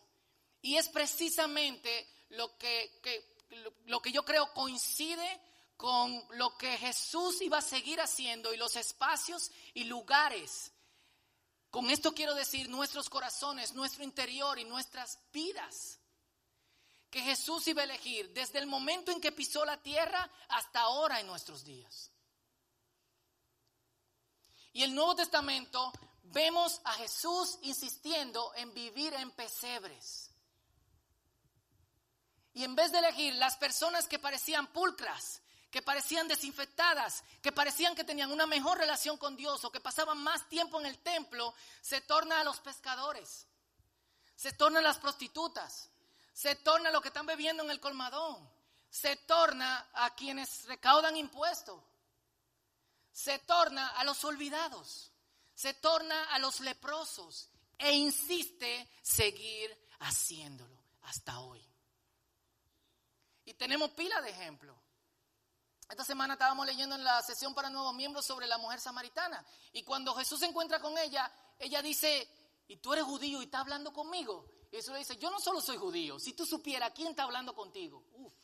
Y 0.63 0.77
es 0.77 0.89
precisamente 0.89 2.09
lo 2.31 2.57
que, 2.59 3.01
lo 3.87 4.01
que 4.01 4.13
yo 4.13 4.25
creo 4.25 4.53
coincide 4.53 5.41
con 5.77 6.25
lo 6.31 6.59
que 6.59 6.77
Jesús 6.77 7.41
iba 7.41 7.59
a 7.59 7.63
seguir 7.63 8.01
haciendo 8.01 8.53
y 8.53 8.57
los 8.57 8.75
espacios 8.77 9.51
y 9.75 9.85
lugares. 9.85 10.73
Con 11.71 11.89
esto 11.91 12.15
quiero 12.15 12.35
decir 12.35 12.69
nuestros 12.69 13.09
corazones, 13.09 13.75
nuestro 13.75 14.03
interior 14.03 14.59
y 14.59 14.65
nuestras 14.65 15.19
vidas. 15.33 16.01
Que 17.11 17.23
Jesús 17.23 17.67
iba 17.69 17.83
a 17.83 17.85
elegir 17.85 18.33
desde 18.33 18.59
el 18.59 18.67
momento 18.67 19.13
en 19.13 19.21
que 19.21 19.33
pisó 19.33 19.65
la 19.65 19.81
tierra 19.81 20.31
hasta 20.49 20.81
ahora 20.81 21.21
en 21.21 21.27
nuestros 21.27 21.65
días. 21.65 22.11
Y 24.73 24.83
el 24.83 24.95
Nuevo 24.95 25.15
Testamento 25.15 25.93
vemos 26.25 26.81
a 26.85 26.93
Jesús 26.95 27.59
insistiendo 27.63 28.53
en 28.57 28.75
vivir 28.75 29.15
en 29.15 29.31
pesebres. 29.31 30.28
Y 32.59 32.65
en 32.65 32.75
vez 32.75 32.91
de 32.91 32.99
elegir 32.99 33.37
las 33.37 33.57
personas 33.57 34.09
que 34.09 34.19
parecían 34.19 34.67
pulcras, 34.73 35.43
que 35.71 35.81
parecían 35.81 36.27
desinfectadas, 36.27 37.23
que 37.41 37.53
parecían 37.53 37.95
que 37.95 38.03
tenían 38.03 38.33
una 38.33 38.49
mejor 38.49 38.79
relación 38.79 39.17
con 39.17 39.37
Dios 39.37 39.65
o 39.65 39.71
que 39.71 39.79
pasaban 39.79 40.19
más 40.19 40.49
tiempo 40.49 40.81
en 40.81 40.87
el 40.87 40.99
templo, 40.99 41.55
se 41.81 42.01
torna 42.01 42.41
a 42.41 42.43
los 42.43 42.59
pescadores, 42.59 43.47
se 44.35 44.51
torna 44.55 44.81
a 44.81 44.83
las 44.83 44.99
prostitutas, 44.99 45.89
se 46.33 46.57
torna 46.57 46.89
a 46.89 46.93
los 46.93 47.01
que 47.01 47.07
están 47.07 47.27
bebiendo 47.27 47.63
en 47.63 47.71
el 47.71 47.79
colmadón, 47.79 48.51
se 48.91 49.15
torna 49.15 49.91
a 49.93 50.17
quienes 50.17 50.65
recaudan 50.65 51.17
impuestos, 51.17 51.81
se 53.13 53.39
torna 53.39 53.91
a 53.91 54.03
los 54.03 54.25
olvidados, 54.25 55.13
se 55.55 55.75
torna 55.75 56.35
a 56.35 56.41
los 56.41 56.59
leprosos 56.59 57.51
e 57.79 57.93
insiste 57.93 58.91
seguir 59.01 59.71
haciéndolo 60.01 60.83
hasta 61.03 61.39
hoy. 61.39 61.68
Y 63.49 63.55
tenemos 63.55 63.93
pila 63.93 64.21
de 64.21 64.29
ejemplos. 64.29 64.77
Esta 65.89 66.05
semana 66.05 66.35
estábamos 66.35 66.67
leyendo 66.67 66.97
en 66.97 67.03
la 67.03 67.23
sesión 67.23 67.55
para 67.55 67.71
nuevos 67.71 67.95
miembros 67.95 68.27
sobre 68.27 68.47
la 68.47 68.59
mujer 68.59 68.79
samaritana. 68.79 69.43
Y 69.73 69.85
cuando 69.85 70.15
Jesús 70.15 70.41
se 70.41 70.45
encuentra 70.45 70.81
con 70.81 70.99
ella, 70.99 71.33
ella 71.59 71.81
dice, 71.81 72.29
¿y 72.67 72.77
tú 72.77 72.93
eres 72.93 73.07
judío 73.07 73.41
y 73.41 73.47
estás 73.47 73.63
hablando 73.63 73.91
conmigo? 73.91 74.51
Y 74.71 74.77
Jesús 74.77 74.93
le 74.93 74.99
dice, 74.99 75.17
yo 75.17 75.31
no 75.31 75.41
solo 75.41 75.63
soy 75.63 75.79
judío, 75.79 76.19
si 76.19 76.35
tú 76.35 76.45
supieras 76.45 76.93
quién 76.95 77.09
está 77.09 77.23
hablando 77.23 77.55
contigo. 77.55 78.05
Uf. 78.13 78.35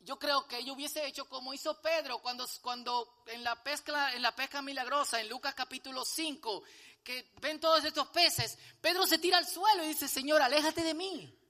Yo 0.00 0.18
creo 0.18 0.48
que 0.48 0.64
yo 0.64 0.72
hubiese 0.72 1.06
hecho 1.06 1.28
como 1.28 1.54
hizo 1.54 1.80
Pedro 1.80 2.18
cuando, 2.18 2.44
cuando 2.60 3.22
en, 3.26 3.44
la 3.44 3.62
pesca, 3.62 4.14
en 4.14 4.22
la 4.22 4.34
pesca 4.34 4.62
milagrosa, 4.62 5.20
en 5.20 5.28
Lucas 5.28 5.54
capítulo 5.54 6.04
5, 6.04 6.64
que 7.04 7.30
ven 7.40 7.60
todos 7.60 7.84
estos 7.84 8.08
peces, 8.08 8.58
Pedro 8.80 9.06
se 9.06 9.20
tira 9.20 9.38
al 9.38 9.46
suelo 9.46 9.84
y 9.84 9.88
dice, 9.88 10.08
Señor, 10.08 10.42
aléjate 10.42 10.82
de 10.82 10.94
mí. 10.94 11.45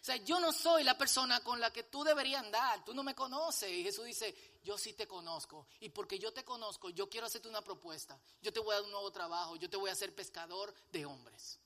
O 0.00 0.04
sea, 0.04 0.16
yo 0.16 0.40
no 0.40 0.50
soy 0.50 0.82
la 0.82 0.96
persona 0.96 1.40
con 1.40 1.60
la 1.60 1.70
que 1.70 1.82
tú 1.82 2.02
deberías 2.02 2.42
andar, 2.42 2.82
tú 2.84 2.94
no 2.94 3.02
me 3.02 3.14
conoces. 3.14 3.70
Y 3.70 3.82
Jesús 3.82 4.06
dice, 4.06 4.34
yo 4.62 4.78
sí 4.78 4.94
te 4.94 5.06
conozco. 5.06 5.66
Y 5.80 5.90
porque 5.90 6.18
yo 6.18 6.32
te 6.32 6.42
conozco, 6.42 6.88
yo 6.88 7.10
quiero 7.10 7.26
hacerte 7.26 7.48
una 7.48 7.60
propuesta. 7.60 8.18
Yo 8.40 8.50
te 8.50 8.60
voy 8.60 8.72
a 8.72 8.76
dar 8.76 8.84
un 8.84 8.92
nuevo 8.92 9.12
trabajo, 9.12 9.56
yo 9.56 9.68
te 9.68 9.76
voy 9.76 9.90
a 9.90 9.92
hacer 9.92 10.14
pescador 10.14 10.72
de 10.90 11.04
hombres. 11.04 11.60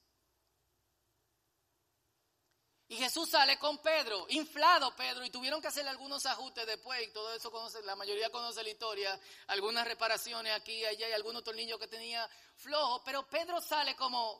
Y 2.88 2.96
Jesús 2.96 3.30
sale 3.30 3.58
con 3.58 3.78
Pedro, 3.78 4.26
inflado 4.28 4.94
Pedro, 4.94 5.24
y 5.24 5.30
tuvieron 5.30 5.62
que 5.62 5.68
hacerle 5.68 5.90
algunos 5.90 6.26
ajustes 6.26 6.66
después, 6.66 7.02
y 7.02 7.12
todo 7.12 7.32
eso 7.32 7.50
conoce, 7.50 7.82
la 7.82 7.96
mayoría 7.96 8.30
conoce 8.30 8.62
la 8.62 8.68
historia, 8.68 9.18
algunas 9.46 9.86
reparaciones 9.86 10.52
aquí 10.52 10.84
allá, 10.84 11.08
y 11.08 11.12
algunos 11.12 11.42
tornillos 11.42 11.78
que 11.78 11.88
tenía 11.88 12.28
flojos, 12.56 13.00
pero 13.04 13.26
Pedro 13.26 13.60
sale 13.62 13.96
como, 13.96 14.38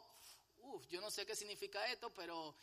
uff, 0.59 0.87
yo 0.89 1.01
no 1.01 1.11
sé 1.11 1.25
qué 1.25 1.35
significa 1.35 1.87
esto, 1.87 2.13
pero 2.13 2.55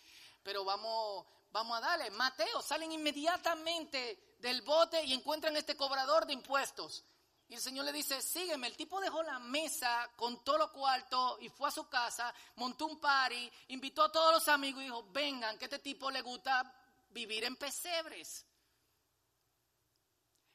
pero 0.43 0.63
vamos, 0.63 1.25
vamos 1.51 1.77
a 1.77 1.82
darle. 1.82 2.12
Mateo, 2.12 2.62
salen 2.62 2.91
inmediatamente 2.91 4.36
del 4.39 4.62
bote 4.62 5.04
y 5.04 5.13
encuentran 5.13 5.56
este 5.58 5.75
cobrador 5.75 6.25
de 6.25 6.34
impuestos. 6.34 7.04
Y 7.51 7.56
el 7.56 7.62
Señor 7.62 7.84
le 7.84 7.91
dice, 7.91 8.21
sígueme. 8.21 8.67
El 8.67 8.77
tipo 8.77 9.01
dejó 9.01 9.21
la 9.23 9.38
mesa 9.38 10.10
con 10.15 10.41
todo 10.41 10.58
lo 10.58 10.71
cuarto 10.71 11.38
y 11.41 11.49
fue 11.49 11.67
a 11.67 11.71
su 11.71 11.89
casa, 11.89 12.34
montó 12.56 12.86
un 12.86 12.97
party, 12.97 13.51
invitó 13.67 14.04
a 14.04 14.12
todos 14.12 14.32
los 14.32 14.47
amigos 14.47 14.82
y 14.82 14.86
dijo, 14.86 15.04
vengan, 15.12 15.58
que 15.58 15.65
este 15.65 15.80
tipo 15.80 16.10
le 16.10 16.21
gusta 16.21 16.73
vivir 17.10 17.43
en 17.43 17.58
pesebres. 17.58 18.45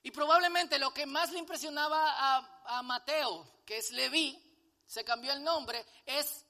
Y 0.03 0.11
probablemente 0.11 0.79
lo 0.79 0.95
que 0.95 1.05
más 1.05 1.33
le 1.33 1.39
impresionaba 1.39 2.15
a, 2.17 2.79
a 2.79 2.83
Mateo, 2.83 3.63
que 3.67 3.77
es 3.77 3.93
Leví, 3.93 4.43
se 4.87 5.05
cambió 5.05 5.33
el 5.33 5.45
nombre, 5.45 5.85
es 6.07 6.46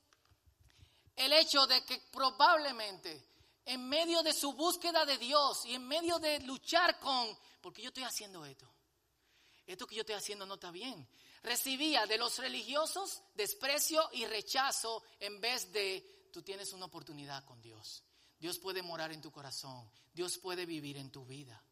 el 1.16 1.32
hecho 1.32 1.66
de 1.66 1.84
que 1.84 1.98
probablemente 2.12 3.26
en 3.64 3.88
medio 3.88 4.22
de 4.22 4.32
su 4.32 4.52
búsqueda 4.52 5.04
de 5.04 5.18
Dios 5.18 5.64
y 5.66 5.74
en 5.74 5.86
medio 5.88 6.18
de 6.18 6.40
luchar 6.40 7.00
con, 7.00 7.36
porque 7.60 7.82
yo 7.82 7.88
estoy 7.88 8.04
haciendo 8.04 8.44
esto, 8.44 8.70
esto 9.66 9.86
que 9.86 9.96
yo 9.96 10.02
estoy 10.02 10.14
haciendo 10.14 10.46
no 10.46 10.54
está 10.54 10.70
bien, 10.70 11.08
recibía 11.42 12.06
de 12.06 12.18
los 12.18 12.38
religiosos 12.38 13.22
desprecio 13.34 14.08
y 14.12 14.26
rechazo 14.26 15.02
en 15.18 15.40
vez 15.40 15.72
de 15.72 16.28
tú 16.32 16.42
tienes 16.42 16.72
una 16.72 16.86
oportunidad 16.86 17.44
con 17.44 17.60
Dios. 17.60 18.04
Dios 18.38 18.58
puede 18.58 18.82
morar 18.82 19.12
en 19.12 19.22
tu 19.22 19.32
corazón, 19.32 19.90
Dios 20.12 20.38
puede 20.38 20.66
vivir 20.66 20.98
en 20.98 21.10
tu 21.10 21.24
vida. 21.24 21.62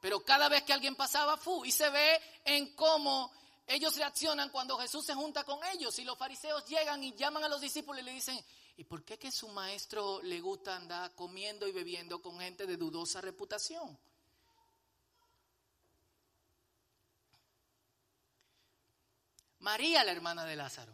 Pero 0.00 0.24
cada 0.24 0.48
vez 0.48 0.62
que 0.62 0.72
alguien 0.72 0.96
pasaba, 0.96 1.36
fu, 1.36 1.64
y 1.64 1.72
se 1.72 1.88
ve 1.90 2.20
en 2.44 2.74
cómo 2.74 3.32
ellos 3.74 3.96
reaccionan 3.96 4.50
cuando 4.50 4.76
Jesús 4.78 5.04
se 5.06 5.14
junta 5.14 5.44
con 5.44 5.58
ellos 5.72 5.98
y 5.98 6.04
los 6.04 6.18
fariseos 6.18 6.64
llegan 6.66 7.02
y 7.02 7.14
llaman 7.14 7.44
a 7.44 7.48
los 7.48 7.60
discípulos 7.60 8.02
y 8.02 8.04
le 8.04 8.12
dicen, 8.12 8.38
¿y 8.76 8.84
por 8.84 9.04
qué 9.04 9.18
que 9.18 9.30
su 9.32 9.48
maestro 9.48 10.20
le 10.22 10.40
gusta 10.40 10.76
andar 10.76 11.14
comiendo 11.14 11.66
y 11.66 11.72
bebiendo 11.72 12.20
con 12.20 12.38
gente 12.38 12.66
de 12.66 12.76
dudosa 12.76 13.20
reputación? 13.20 13.98
María, 19.60 20.02
la 20.02 20.12
hermana 20.12 20.44
de 20.44 20.56
Lázaro. 20.56 20.92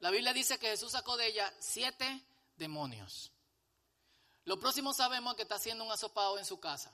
La 0.00 0.10
Biblia 0.10 0.32
dice 0.32 0.58
que 0.58 0.68
Jesús 0.68 0.92
sacó 0.92 1.16
de 1.16 1.26
ella 1.28 1.54
siete 1.60 2.24
demonios. 2.56 3.30
Lo 4.44 4.58
próximo 4.58 4.92
sabemos 4.92 5.36
que 5.36 5.42
está 5.42 5.54
haciendo 5.56 5.84
un 5.84 5.92
asopado 5.92 6.38
en 6.38 6.44
su 6.44 6.58
casa. 6.58 6.90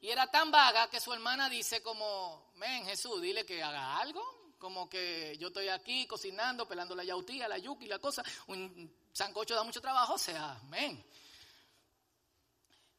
Y 0.00 0.08
era 0.08 0.26
tan 0.28 0.50
vaga 0.50 0.88
que 0.88 1.00
su 1.00 1.12
hermana 1.12 1.48
dice 1.48 1.82
como, 1.82 2.52
ven 2.56 2.86
Jesús, 2.86 3.20
dile 3.20 3.44
que 3.44 3.62
haga 3.62 3.98
algo, 3.98 4.54
como 4.58 4.88
que 4.88 5.36
yo 5.38 5.48
estoy 5.48 5.68
aquí 5.68 6.06
cocinando, 6.06 6.66
pelando 6.66 6.94
la 6.94 7.04
yautía, 7.04 7.48
la 7.48 7.58
yuca 7.58 7.84
y 7.84 7.88
la 7.88 7.98
cosa, 7.98 8.22
un 8.46 8.94
sancocho 9.12 9.54
da 9.54 9.62
mucho 9.62 9.80
trabajo, 9.80 10.14
o 10.14 10.18
sea, 10.18 10.58
ven. 10.64 11.04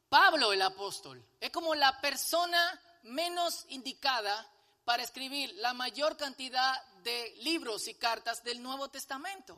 Pablo 0.10 0.52
el 0.52 0.62
apóstol 0.62 1.24
es 1.40 1.52
como 1.52 1.74
la 1.74 2.02
persona 2.02 2.80
menos 3.04 3.66
indicada 3.70 4.48
para 4.84 5.04
escribir 5.04 5.54
la 5.56 5.74
mayor 5.74 6.18
cantidad 6.18 6.84
de 7.04 7.34
libros 7.38 7.88
y 7.88 7.94
cartas 7.96 8.44
del 8.44 8.62
Nuevo 8.62 8.90
Testamento, 8.90 9.58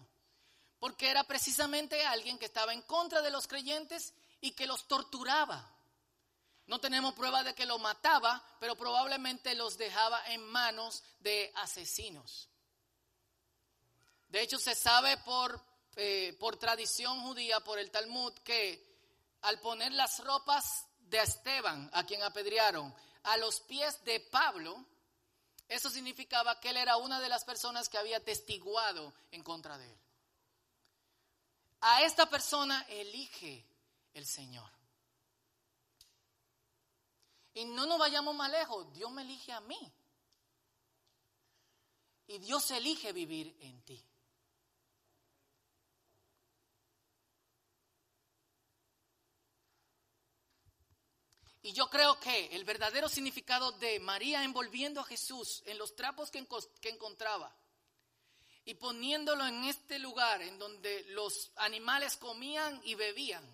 porque 0.80 1.10
era 1.10 1.24
precisamente 1.24 2.06
alguien 2.06 2.38
que 2.38 2.46
estaba 2.46 2.74
en 2.74 2.84
contra 2.84 3.22
de 3.22 3.32
los 3.32 3.48
creyentes 3.48 4.14
y 4.42 4.52
que 4.52 4.68
los 4.68 4.88
torturaba. 4.88 5.73
No 6.68 6.80
tenemos 6.80 7.14
prueba 7.14 7.44
de 7.44 7.54
que 7.54 7.66
lo 7.66 7.78
mataba, 7.78 8.44
pero 8.60 8.76
probablemente 8.76 9.54
los 9.56 9.78
dejaba 9.78 10.26
en 10.28 10.44
manos 10.46 11.04
de 11.20 11.52
asesinos. 11.56 12.50
De 14.30 14.42
hecho, 14.42 14.58
se 14.58 14.74
sabe 14.74 15.18
por, 15.18 15.62
eh, 15.96 16.36
por 16.40 16.58
tradición 16.58 17.22
judía, 17.22 17.60
por 17.60 17.78
el 17.78 17.92
Talmud, 17.92 18.34
que 18.40 18.92
al 19.42 19.60
poner 19.60 19.92
las 19.92 20.24
ropas 20.24 20.86
de 21.02 21.20
Esteban, 21.20 21.90
a 21.94 22.06
quien 22.06 22.24
apedrearon, 22.24 22.94
a 23.24 23.38
los 23.38 23.60
pies 23.62 24.04
de 24.04 24.20
Pablo, 24.20 24.86
eso 25.68 25.90
significaba 25.90 26.60
que 26.60 26.70
él 26.70 26.78
era 26.78 26.98
una 26.98 27.20
de 27.20 27.30
las 27.30 27.44
personas 27.44 27.90
que 27.90 27.98
había 27.98 28.24
testiguado 28.24 29.14
en 29.32 29.44
contra 29.44 29.78
de 29.78 29.90
él. 29.90 30.00
A 31.82 32.02
esta 32.04 32.30
persona 32.30 32.86
elige 32.90 33.66
el 34.14 34.26
Señor. 34.26 34.73
Y 37.54 37.66
no 37.66 37.86
nos 37.86 38.00
vayamos 38.00 38.36
más 38.36 38.52
lejos, 38.52 38.92
Dios 38.94 39.12
me 39.12 39.22
elige 39.22 39.52
a 39.52 39.62
mí. 39.62 39.94
Y 42.28 42.40
Dios 42.40 42.72
elige 42.72 43.12
vivir 43.12 43.56
en 43.60 43.82
ti. 43.84 44.04
Y 51.66 51.72
yo 51.72 51.90
creo 51.90 52.20
que 52.20 52.48
el 52.48 52.66
verdadero 52.66 53.08
significado 53.08 53.72
de 53.72 53.98
María 54.02 54.44
envolviendo 54.44 55.00
a 55.00 55.06
Jesús 55.06 55.64
en 55.66 55.78
los 55.78 55.96
trapos 55.96 56.30
que, 56.30 56.46
que, 56.82 56.90
encontraba 56.90 57.56
y 58.66 58.74
poniéndolo 58.74 59.48
en 59.48 59.64
este 59.64 59.98
lugar 59.98 60.42
en 60.42 60.60
donde 60.60 61.06
los 61.12 61.54
animales 61.56 62.18
comían 62.18 62.82
y 62.84 62.96
bebían, 62.96 63.46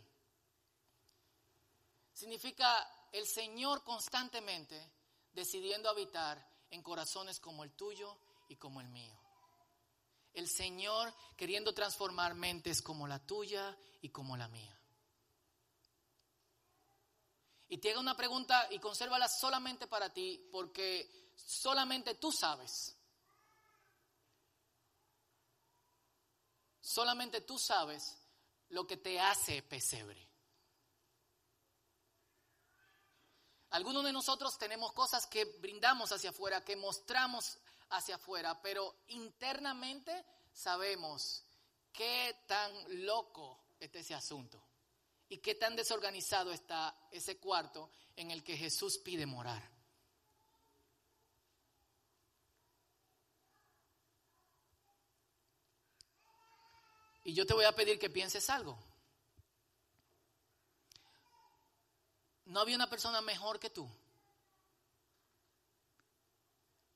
significa 2.11 2.87
el 3.11 3.25
Señor 3.25 3.83
constantemente 3.83 4.91
decidiendo 5.33 5.89
habitar 5.89 6.45
en 6.69 6.81
corazones 6.81 7.39
como 7.39 7.63
el 7.63 7.71
tuyo 7.71 8.17
y 8.47 8.55
como 8.55 8.81
el 8.81 8.89
mío. 8.89 9.17
El 10.33 10.47
Señor 10.47 11.13
queriendo 11.35 11.73
transformar 11.73 12.35
mentes 12.35 12.81
como 12.81 13.07
la 13.07 13.19
tuya 13.19 13.75
y 14.01 14.09
como 14.09 14.37
la 14.37 14.47
mía. 14.47 14.79
Y 17.67 17.77
te 17.77 17.95
una 17.97 18.15
pregunta 18.15 18.67
y 18.71 18.79
consérvala 18.79 19.27
solamente 19.27 19.87
para 19.87 20.11
ti, 20.11 20.47
porque 20.51 21.31
solamente 21.35 22.15
tú 22.15 22.31
sabes. 22.31 22.95
Solamente 26.81 27.41
tú 27.41 27.59
sabes 27.59 28.17
lo 28.69 28.87
que 28.87 28.97
te 28.97 29.19
hace 29.19 29.61
pesebre. 29.61 30.28
Algunos 33.71 34.03
de 34.03 34.11
nosotros 34.11 34.57
tenemos 34.57 34.93
cosas 34.93 35.27
que 35.27 35.45
brindamos 35.45 36.11
hacia 36.11 36.31
afuera, 36.31 36.63
que 36.63 36.75
mostramos 36.75 37.59
hacia 37.91 38.15
afuera, 38.15 38.59
pero 38.61 39.03
internamente 39.09 40.25
sabemos 40.51 41.43
qué 41.93 42.43
tan 42.47 42.71
loco 43.05 43.59
está 43.79 43.99
ese 43.99 44.15
asunto 44.15 44.63
y 45.27 45.37
qué 45.37 45.53
tan 45.55 45.75
desorganizado 45.75 46.51
está 46.51 46.95
ese 47.11 47.37
cuarto 47.37 47.91
en 48.15 48.31
el 48.31 48.43
que 48.43 48.57
Jesús 48.57 48.97
pide 48.97 49.27
morar. 49.27 49.69
Y 57.23 57.33
yo 57.33 57.45
te 57.45 57.53
voy 57.53 57.65
a 57.65 57.75
pedir 57.75 57.99
que 57.99 58.09
pienses 58.09 58.49
algo. 58.49 58.88
No 62.49 62.61
había 62.61 62.75
una 62.75 62.89
persona 62.89 63.21
mejor 63.21 63.59
que 63.59 63.69
tú 63.69 63.87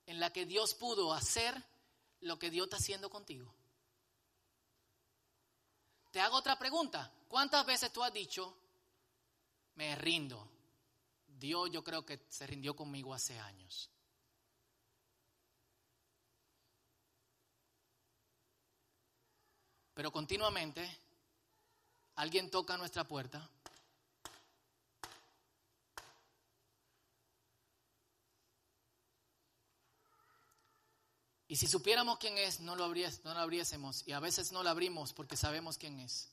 en 0.08 0.20
la 0.20 0.34
que 0.34 0.46
Dios 0.46 0.74
pudo 0.74 1.14
hacer 1.14 1.56
lo 2.22 2.40
que 2.40 2.50
Dios 2.50 2.66
está 2.66 2.78
haciendo 2.78 3.10
contigo. 3.10 3.54
Te 6.12 6.20
hago 6.20 6.38
otra 6.38 6.58
pregunta. 6.58 7.12
¿Cuántas 7.28 7.66
veces 7.66 7.94
tú 7.94 8.04
has 8.04 8.12
dicho, 8.12 8.56
me 9.76 9.96
rindo? 9.96 10.50
Dios 11.28 11.70
yo 11.72 11.84
creo 11.84 12.06
que 12.06 12.26
se 12.30 12.48
rindió 12.48 12.76
conmigo 12.76 13.14
hace 13.14 13.40
años. 13.40 13.90
Pero 19.94 20.12
continuamente 20.12 20.98
alguien 22.16 22.50
toca 22.50 22.76
nuestra 22.78 23.08
puerta 23.08 23.48
Y 31.54 31.56
si 31.56 31.68
supiéramos 31.68 32.18
quién 32.18 32.36
es, 32.40 32.62
no 32.62 32.76
lo, 32.76 32.88
no 32.88 33.34
lo 33.36 33.40
abriésemos. 33.40 34.08
Y 34.08 34.12
a 34.12 34.20
veces 34.20 34.52
no 34.52 34.64
lo 34.64 34.72
abrimos 34.72 35.14
porque 35.14 35.38
sabemos 35.38 35.78
quién 35.78 36.00
es. 36.00 36.32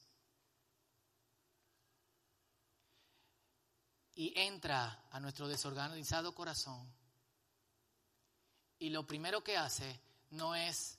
Y 4.15 4.33
entra 4.35 5.05
a 5.11 5.21
nuestro 5.21 5.47
desorganizado 5.47 6.35
corazón. 6.35 6.91
Y 8.79 8.89
lo 8.89 9.07
primero 9.07 9.45
que 9.45 9.59
hace 9.59 10.01
no 10.31 10.55
es 10.55 10.99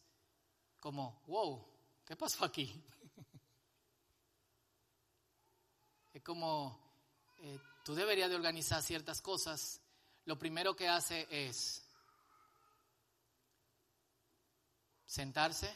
como, 0.79 1.23
wow, 1.25 1.65
¿qué 2.05 2.15
pasó 2.15 2.45
aquí? 2.45 2.79
es 6.13 6.21
como, 6.21 6.79
eh, 7.39 7.59
tú 7.83 7.95
deberías 7.95 8.29
de 8.29 8.35
organizar 8.35 8.83
ciertas 8.83 9.19
cosas. 9.19 9.81
Lo 10.25 10.37
primero 10.37 10.75
que 10.75 10.87
hace 10.87 11.27
es, 11.31 11.80
sentarse, 15.11 15.69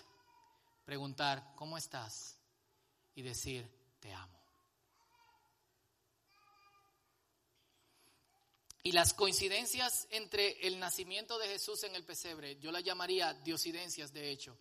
preguntar, 0.85 1.55
¿cómo 1.57 1.77
estás? 1.77 2.37
Y 3.15 3.21
decir, 3.21 3.69
te 3.99 4.13
amo. 4.13 4.39
Y 8.81 8.93
las 8.93 9.13
coincidencias 9.13 10.07
entre 10.11 10.65
el 10.65 10.79
nacimiento 10.79 11.37
de 11.37 11.49
Jesús 11.49 11.83
en 11.83 11.95
el 11.95 12.05
pesebre, 12.05 12.57
yo 12.59 12.71
las 12.71 12.83
llamaría 12.83 13.33
diosidencias 13.33 14.13
de 14.13 14.29
hecho, 14.29 14.57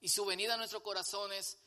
y 0.00 0.08
su 0.08 0.24
venida 0.24 0.54
a 0.54 0.56
nuestros 0.56 0.82
corazones 0.82 1.58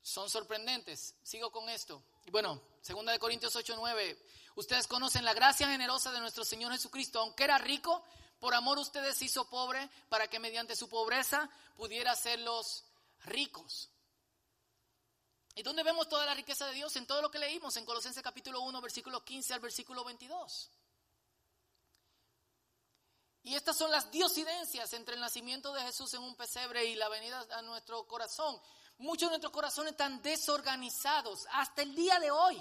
son 0.00 0.30
sorprendentes. 0.30 1.16
Sigo 1.22 1.50
con 1.50 1.68
esto. 1.68 2.04
Bueno, 2.30 2.62
segunda 2.80 3.10
de 3.10 3.18
Corintios 3.18 3.56
8, 3.56 3.74
9, 3.76 4.22
ustedes 4.54 4.86
conocen 4.86 5.24
la 5.24 5.34
gracia 5.34 5.66
generosa 5.66 6.12
de 6.12 6.20
nuestro 6.20 6.44
Señor 6.44 6.70
Jesucristo, 6.70 7.18
aunque 7.18 7.42
era 7.42 7.58
rico, 7.58 8.04
por 8.44 8.54
amor 8.54 8.78
ustedes 8.78 9.22
hizo 9.22 9.48
pobre 9.48 9.88
para 10.10 10.28
que 10.28 10.38
mediante 10.38 10.76
su 10.76 10.86
pobreza 10.86 11.48
pudiera 11.78 12.12
hacerlos 12.12 12.84
ricos. 13.24 13.88
¿Y 15.54 15.62
dónde 15.62 15.82
vemos 15.82 16.10
toda 16.10 16.26
la 16.26 16.34
riqueza 16.34 16.66
de 16.66 16.74
Dios? 16.74 16.94
En 16.96 17.06
todo 17.06 17.22
lo 17.22 17.30
que 17.30 17.38
leímos 17.38 17.74
en 17.78 17.86
Colosenses 17.86 18.22
capítulo 18.22 18.60
1, 18.60 18.82
versículo 18.82 19.24
15 19.24 19.54
al 19.54 19.60
versículo 19.60 20.04
22. 20.04 20.70
Y 23.44 23.54
estas 23.54 23.78
son 23.78 23.90
las 23.90 24.10
diosidencias 24.10 24.92
entre 24.92 25.14
el 25.14 25.22
nacimiento 25.22 25.72
de 25.72 25.80
Jesús 25.80 26.12
en 26.12 26.20
un 26.20 26.36
pesebre 26.36 26.84
y 26.84 26.96
la 26.96 27.08
venida 27.08 27.46
a 27.50 27.62
nuestro 27.62 28.06
corazón. 28.06 28.60
Muchos 28.98 29.30
de 29.30 29.38
nuestros 29.38 29.54
corazones 29.54 29.92
están 29.92 30.20
desorganizados 30.20 31.46
hasta 31.50 31.80
el 31.80 31.94
día 31.94 32.20
de 32.20 32.30
hoy. 32.30 32.60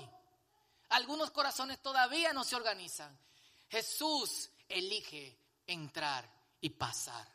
Algunos 0.91 1.31
corazones 1.31 1.81
todavía 1.81 2.31
no 2.31 2.45
se 2.45 2.55
organizan. 2.55 3.19
Jesús 3.67 4.49
elige 4.69 5.42
entrar 5.67 6.29
y 6.61 6.69
pasar. 6.69 7.27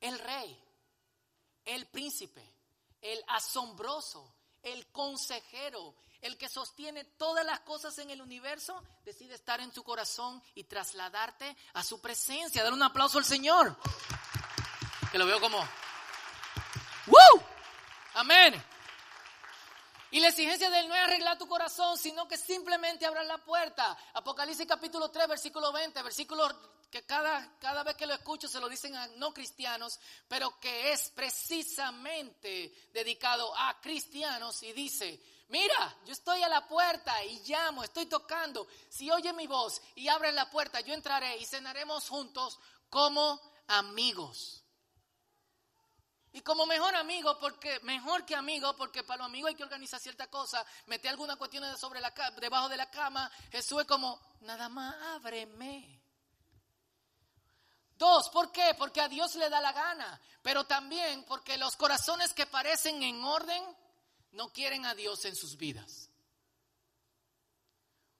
El 0.00 0.18
rey, 0.18 0.62
el 1.64 1.86
príncipe, 1.86 2.42
el 3.00 3.22
asombroso, 3.28 4.34
el 4.62 4.86
consejero, 4.92 5.94
el 6.20 6.36
que 6.38 6.48
sostiene 6.48 7.04
todas 7.04 7.44
las 7.44 7.60
cosas 7.60 7.98
en 7.98 8.10
el 8.10 8.20
universo, 8.20 8.82
decide 9.04 9.34
estar 9.34 9.60
en 9.60 9.72
tu 9.72 9.82
corazón 9.82 10.42
y 10.54 10.64
trasladarte 10.64 11.56
a 11.74 11.82
su 11.82 12.00
presencia. 12.00 12.62
Dar 12.62 12.72
un 12.72 12.82
aplauso 12.82 13.18
al 13.18 13.24
Señor. 13.24 13.76
Que 15.10 15.18
lo 15.18 15.26
veo 15.26 15.40
como, 15.40 15.66
Amén. 18.16 18.54
Y 20.16 20.20
la 20.20 20.28
exigencia 20.28 20.70
de 20.70 20.80
él 20.80 20.88
no 20.88 20.94
es 20.94 21.02
arreglar 21.02 21.36
tu 21.36 21.46
corazón, 21.46 21.98
sino 21.98 22.26
que 22.26 22.38
simplemente 22.38 23.04
abran 23.04 23.28
la 23.28 23.36
puerta. 23.36 23.94
Apocalipsis 24.14 24.66
capítulo 24.66 25.10
3, 25.10 25.28
versículo 25.28 25.70
20, 25.70 26.02
versículo 26.02 26.48
que 26.90 27.04
cada, 27.04 27.58
cada 27.58 27.84
vez 27.84 27.96
que 27.96 28.06
lo 28.06 28.14
escucho 28.14 28.48
se 28.48 28.58
lo 28.58 28.66
dicen 28.66 28.96
a 28.96 29.08
no 29.08 29.34
cristianos, 29.34 30.00
pero 30.26 30.58
que 30.58 30.90
es 30.90 31.10
precisamente 31.10 32.88
dedicado 32.94 33.54
a 33.58 33.78
cristianos 33.78 34.62
y 34.62 34.72
dice, 34.72 35.22
mira, 35.48 35.98
yo 36.06 36.14
estoy 36.14 36.42
a 36.42 36.48
la 36.48 36.66
puerta 36.66 37.22
y 37.22 37.38
llamo, 37.40 37.84
estoy 37.84 38.06
tocando. 38.06 38.66
Si 38.88 39.10
oye 39.10 39.34
mi 39.34 39.46
voz 39.46 39.82
y 39.96 40.08
abre 40.08 40.32
la 40.32 40.48
puerta, 40.48 40.80
yo 40.80 40.94
entraré 40.94 41.36
y 41.36 41.44
cenaremos 41.44 42.08
juntos 42.08 42.58
como 42.88 43.38
amigos. 43.66 44.65
Y 46.36 46.42
como 46.42 46.66
mejor 46.66 46.94
amigo, 46.94 47.38
porque 47.38 47.80
mejor 47.80 48.26
que 48.26 48.36
amigo, 48.36 48.76
porque 48.76 49.02
para 49.02 49.20
los 49.20 49.28
amigos 49.28 49.48
hay 49.48 49.54
que 49.54 49.62
organizar 49.62 49.98
cierta 49.98 50.26
cosa, 50.26 50.62
meter 50.84 51.10
alguna 51.10 51.36
cuestión 51.36 51.62
de 51.64 51.78
sobre 51.78 51.98
la, 51.98 52.12
debajo 52.38 52.68
de 52.68 52.76
la 52.76 52.90
cama. 52.90 53.32
Jesús 53.50 53.80
es 53.80 53.86
como, 53.86 54.20
nada 54.40 54.68
más 54.68 54.94
ábreme. 55.14 55.98
Dos, 57.96 58.28
¿por 58.28 58.52
qué? 58.52 58.74
Porque 58.76 59.00
a 59.00 59.08
Dios 59.08 59.34
le 59.36 59.48
da 59.48 59.62
la 59.62 59.72
gana, 59.72 60.20
pero 60.42 60.66
también 60.66 61.24
porque 61.24 61.56
los 61.56 61.74
corazones 61.74 62.34
que 62.34 62.44
parecen 62.44 63.02
en 63.02 63.24
orden 63.24 63.64
no 64.32 64.52
quieren 64.52 64.84
a 64.84 64.94
Dios 64.94 65.24
en 65.24 65.34
sus 65.34 65.56
vidas. 65.56 66.10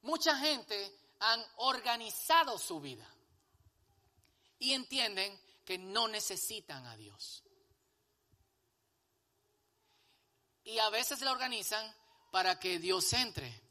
Mucha 0.00 0.38
gente 0.38 0.90
han 1.20 1.44
organizado 1.56 2.58
su 2.58 2.80
vida 2.80 3.06
y 4.58 4.72
entienden 4.72 5.38
que 5.66 5.76
no 5.76 6.08
necesitan 6.08 6.86
a 6.86 6.96
Dios. 6.96 7.42
Y 10.66 10.80
a 10.80 10.90
veces 10.90 11.20
la 11.20 11.30
organizan 11.30 11.94
para 12.32 12.58
que 12.58 12.80
Dios 12.80 13.12
entre. 13.12 13.62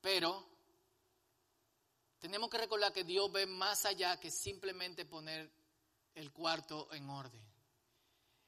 Pero 0.00 0.44
tenemos 2.18 2.50
que 2.50 2.58
recordar 2.58 2.92
que 2.92 3.04
Dios 3.04 3.30
ve 3.30 3.46
más 3.46 3.84
allá 3.84 4.18
que 4.18 4.32
simplemente 4.32 5.04
poner 5.04 5.48
el 6.16 6.32
cuarto 6.32 6.92
en 6.92 7.08
orden. 7.08 7.40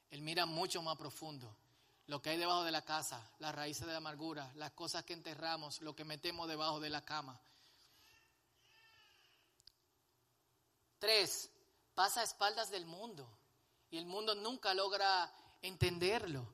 Él 0.09 0.21
mira 0.21 0.45
mucho 0.45 0.81
más 0.81 0.97
profundo. 0.97 1.55
Lo 2.07 2.21
que 2.21 2.31
hay 2.31 2.37
debajo 2.37 2.65
de 2.65 2.71
la 2.71 2.83
casa, 2.83 3.25
las 3.39 3.55
raíces 3.55 3.85
de 3.85 3.93
la 3.93 3.99
amargura, 3.99 4.51
las 4.55 4.71
cosas 4.71 5.05
que 5.05 5.13
enterramos, 5.13 5.79
lo 5.79 5.95
que 5.95 6.03
metemos 6.03 6.49
debajo 6.49 6.81
de 6.81 6.89
la 6.89 7.05
cama. 7.05 7.39
Tres, 10.99 11.49
pasa 11.95 12.19
a 12.19 12.25
espaldas 12.25 12.69
del 12.69 12.85
mundo 12.85 13.40
y 13.91 13.97
el 13.97 14.05
mundo 14.05 14.33
nunca 14.33 14.73
logra 14.73 15.31
entenderlo. 15.61 16.47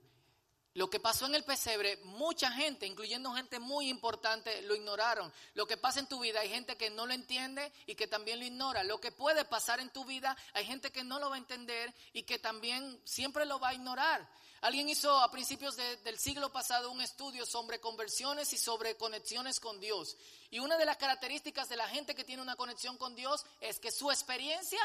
Lo 0.74 0.92
que 0.92 1.00
pasó 1.00 1.26
en 1.26 1.34
el 1.34 1.44
pesebre, 1.44 1.98
mucha 2.04 2.52
gente, 2.52 2.86
incluyendo 2.86 3.34
gente 3.34 3.58
muy 3.60 3.90
importante, 3.90 4.62
lo 4.62 4.76
ignoraron. 4.76 5.34
Lo 5.56 5.66
que 5.66 5.76
pasa 5.76 6.00
en 6.00 6.08
tu 6.08 6.20
vida, 6.20 6.42
hay 6.42 6.50
gente 6.50 6.78
que 6.78 6.92
no 6.92 7.08
lo 7.08 7.14
entiende 7.14 7.74
y 7.88 7.96
que 7.96 8.06
también 8.06 8.38
lo 8.38 8.46
ignora. 8.46 8.84
Lo 8.84 9.02
que 9.02 9.12
puede 9.12 9.44
pasar 9.44 9.80
en 9.80 9.90
tu 9.90 10.06
vida, 10.06 10.38
hay 10.54 10.66
gente 10.66 10.92
que 10.92 11.04
no 11.04 11.18
lo 11.18 11.32
va 11.32 11.36
a 11.36 11.40
entender 11.40 11.92
y 12.14 12.24
que 12.24 12.38
también 12.38 13.02
siempre 13.06 13.46
lo 13.48 13.60
va 13.60 13.70
a 13.70 13.74
ignorar. 13.74 14.30
Alguien 14.62 14.88
hizo 14.88 15.20
a 15.20 15.32
principios 15.32 15.76
del 15.76 16.20
siglo 16.20 16.52
pasado 16.52 16.92
un 16.92 17.02
estudio 17.02 17.48
sobre 17.48 17.80
conversiones 17.80 18.54
y 18.54 18.58
sobre 18.60 18.98
conexiones 18.98 19.60
con 19.60 19.80
Dios. 19.80 20.16
Y 20.52 20.60
una 20.60 20.78
de 20.78 20.86
las 20.86 20.98
características 20.98 21.70
de 21.70 21.78
la 21.78 21.88
gente 21.88 22.14
que 22.14 22.24
tiene 22.24 22.44
una 22.44 22.56
conexión 22.56 22.98
con 22.98 23.16
Dios 23.16 23.46
es 23.62 23.80
que 23.80 23.92
su 23.92 24.12
experiencia, 24.12 24.82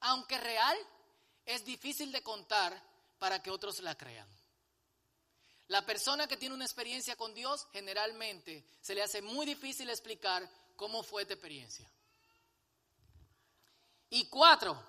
aunque 0.00 0.38
real, 0.38 0.76
es 1.54 1.64
difícil 1.64 2.12
de 2.12 2.22
contar 2.22 2.80
para 3.18 3.42
que 3.42 3.50
otros 3.50 3.80
la 3.80 3.94
crean. 3.96 4.28
La 5.68 5.86
persona 5.86 6.26
que 6.26 6.36
tiene 6.36 6.54
una 6.54 6.64
experiencia 6.64 7.14
con 7.14 7.32
Dios 7.32 7.68
generalmente 7.72 8.64
se 8.80 8.94
le 8.94 9.02
hace 9.02 9.22
muy 9.22 9.46
difícil 9.46 9.88
explicar 9.88 10.48
cómo 10.74 11.02
fue 11.02 11.22
esta 11.22 11.34
experiencia. 11.34 11.88
Y 14.08 14.26
cuatro, 14.26 14.82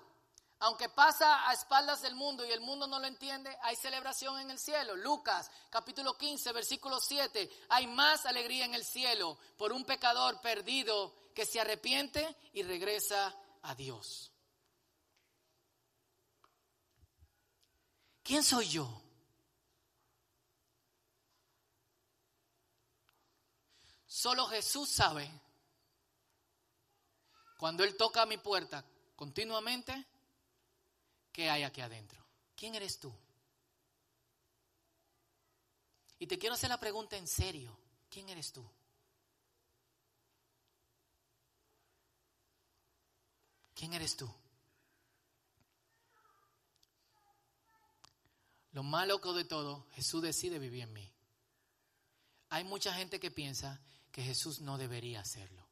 aunque 0.58 0.88
pasa 0.88 1.48
a 1.48 1.52
espaldas 1.52 2.02
del 2.02 2.16
mundo 2.16 2.44
y 2.44 2.50
el 2.50 2.60
mundo 2.60 2.88
no 2.88 2.98
lo 2.98 3.06
entiende, 3.06 3.56
hay 3.62 3.76
celebración 3.76 4.40
en 4.40 4.50
el 4.50 4.58
cielo. 4.58 4.96
Lucas 4.96 5.50
capítulo 5.70 6.18
15, 6.18 6.50
versículo 6.50 6.98
7, 6.98 7.48
hay 7.68 7.86
más 7.86 8.26
alegría 8.26 8.64
en 8.64 8.74
el 8.74 8.84
cielo 8.84 9.38
por 9.56 9.72
un 9.72 9.84
pecador 9.84 10.40
perdido 10.40 11.14
que 11.32 11.46
se 11.46 11.60
arrepiente 11.60 12.36
y 12.54 12.64
regresa 12.64 13.32
a 13.62 13.74
Dios. 13.76 14.31
¿Quién 18.22 18.44
soy 18.44 18.68
yo? 18.68 19.02
Solo 24.06 24.46
Jesús 24.46 24.88
sabe 24.88 25.28
cuando 27.56 27.82
Él 27.82 27.96
toca 27.96 28.24
mi 28.26 28.38
puerta 28.38 28.84
continuamente 29.16 30.06
qué 31.32 31.50
hay 31.50 31.64
aquí 31.64 31.80
adentro. 31.80 32.24
¿Quién 32.54 32.74
eres 32.74 33.00
tú? 33.00 33.12
Y 36.20 36.26
te 36.28 36.38
quiero 36.38 36.54
hacer 36.54 36.68
la 36.68 36.78
pregunta 36.78 37.16
en 37.16 37.26
serio. 37.26 37.76
¿Quién 38.08 38.28
eres 38.28 38.52
tú? 38.52 38.64
¿Quién 43.74 43.94
eres 43.94 44.16
tú? 44.16 44.32
Lo 48.72 48.82
más 48.82 49.06
loco 49.06 49.34
de 49.34 49.44
todo, 49.44 49.86
Jesús 49.92 50.22
decide 50.22 50.58
vivir 50.58 50.82
en 50.82 50.92
mí. 50.92 51.12
Hay 52.48 52.64
mucha 52.64 52.92
gente 52.94 53.20
que 53.20 53.30
piensa 53.30 53.80
que 54.10 54.22
Jesús 54.22 54.60
no 54.60 54.78
debería 54.78 55.20
hacerlo. 55.20 55.66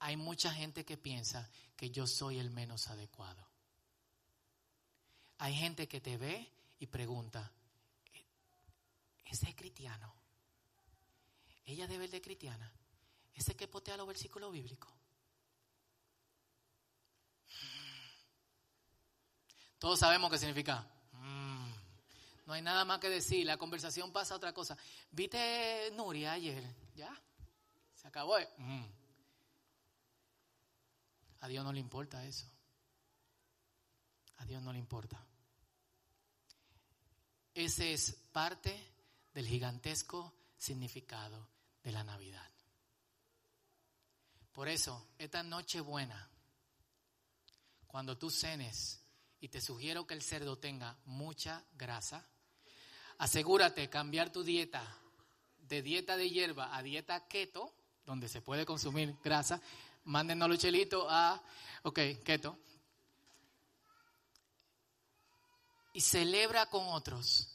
Hay 0.00 0.16
mucha 0.16 0.52
gente 0.52 0.84
que 0.84 0.96
piensa 0.96 1.50
que 1.76 1.90
yo 1.90 2.06
soy 2.06 2.38
el 2.38 2.50
menos 2.50 2.88
adecuado. 2.88 3.46
Hay 5.38 5.54
gente 5.54 5.86
que 5.86 6.00
te 6.00 6.16
ve 6.16 6.50
y 6.78 6.86
pregunta, 6.86 7.50
¿ese 9.24 9.50
es 9.50 9.56
cristiano? 9.56 10.12
¿Ella 11.64 11.86
debe 11.86 12.08
de 12.08 12.20
cristiana? 12.20 12.72
¿Ese 13.34 13.54
que 13.54 13.68
potea 13.68 13.96
los 13.96 14.06
versículos 14.06 14.52
bíblicos? 14.52 14.90
Todos 19.78 20.00
sabemos 20.00 20.30
qué 20.30 20.38
significa. 20.38 20.86
No 22.46 22.54
hay 22.54 22.62
nada 22.62 22.84
más 22.86 22.98
que 22.98 23.10
decir, 23.10 23.44
la 23.44 23.58
conversación 23.58 24.10
pasa 24.10 24.32
a 24.32 24.38
otra 24.38 24.54
cosa. 24.54 24.76
¿Viste 25.10 25.90
Nuria 25.92 26.32
ayer? 26.32 26.64
¿Ya? 26.96 27.14
Se 27.94 28.08
acabó. 28.08 28.38
Mm. 28.56 28.84
A 31.40 31.48
Dios 31.48 31.62
no 31.62 31.72
le 31.72 31.80
importa 31.80 32.24
eso. 32.24 32.46
A 34.38 34.46
Dios 34.46 34.62
no 34.62 34.72
le 34.72 34.78
importa. 34.78 35.22
Ese 37.52 37.92
es 37.92 38.12
parte 38.32 38.94
del 39.34 39.46
gigantesco 39.46 40.32
significado 40.56 41.48
de 41.82 41.92
la 41.92 42.02
Navidad. 42.02 42.50
Por 44.52 44.68
eso, 44.68 45.08
esta 45.18 45.42
noche 45.42 45.80
buena, 45.80 46.28
cuando 47.86 48.16
tú 48.16 48.30
cenes, 48.30 49.00
y 49.40 49.48
te 49.48 49.60
sugiero 49.60 50.06
que 50.06 50.14
el 50.14 50.22
cerdo 50.22 50.58
tenga 50.58 50.96
mucha 51.04 51.64
grasa, 51.76 52.26
asegúrate 53.18 53.88
cambiar 53.88 54.30
tu 54.30 54.42
dieta 54.42 54.82
de 55.68 55.82
dieta 55.82 56.16
de 56.16 56.30
hierba 56.30 56.74
a 56.74 56.82
dieta 56.82 57.26
keto, 57.28 57.72
donde 58.06 58.28
se 58.28 58.40
puede 58.40 58.64
consumir 58.64 59.14
grasa. 59.22 59.60
Mándenos 60.04 60.48
los 60.48 60.58
chelitos 60.58 61.06
a, 61.08 61.42
ok, 61.82 61.98
keto. 62.24 62.58
Y 65.92 66.00
celebra 66.00 66.66
con 66.66 66.86
otros 66.88 67.54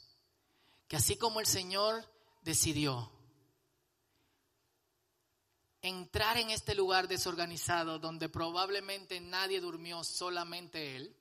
que 0.86 0.96
así 0.96 1.16
como 1.16 1.40
el 1.40 1.46
Señor 1.46 2.08
decidió 2.42 3.10
entrar 5.82 6.36
en 6.38 6.50
este 6.50 6.74
lugar 6.74 7.08
desorganizado 7.08 7.98
donde 7.98 8.28
probablemente 8.28 9.20
nadie 9.20 9.60
durmió, 9.60 10.04
solamente 10.04 10.96
Él, 10.96 11.16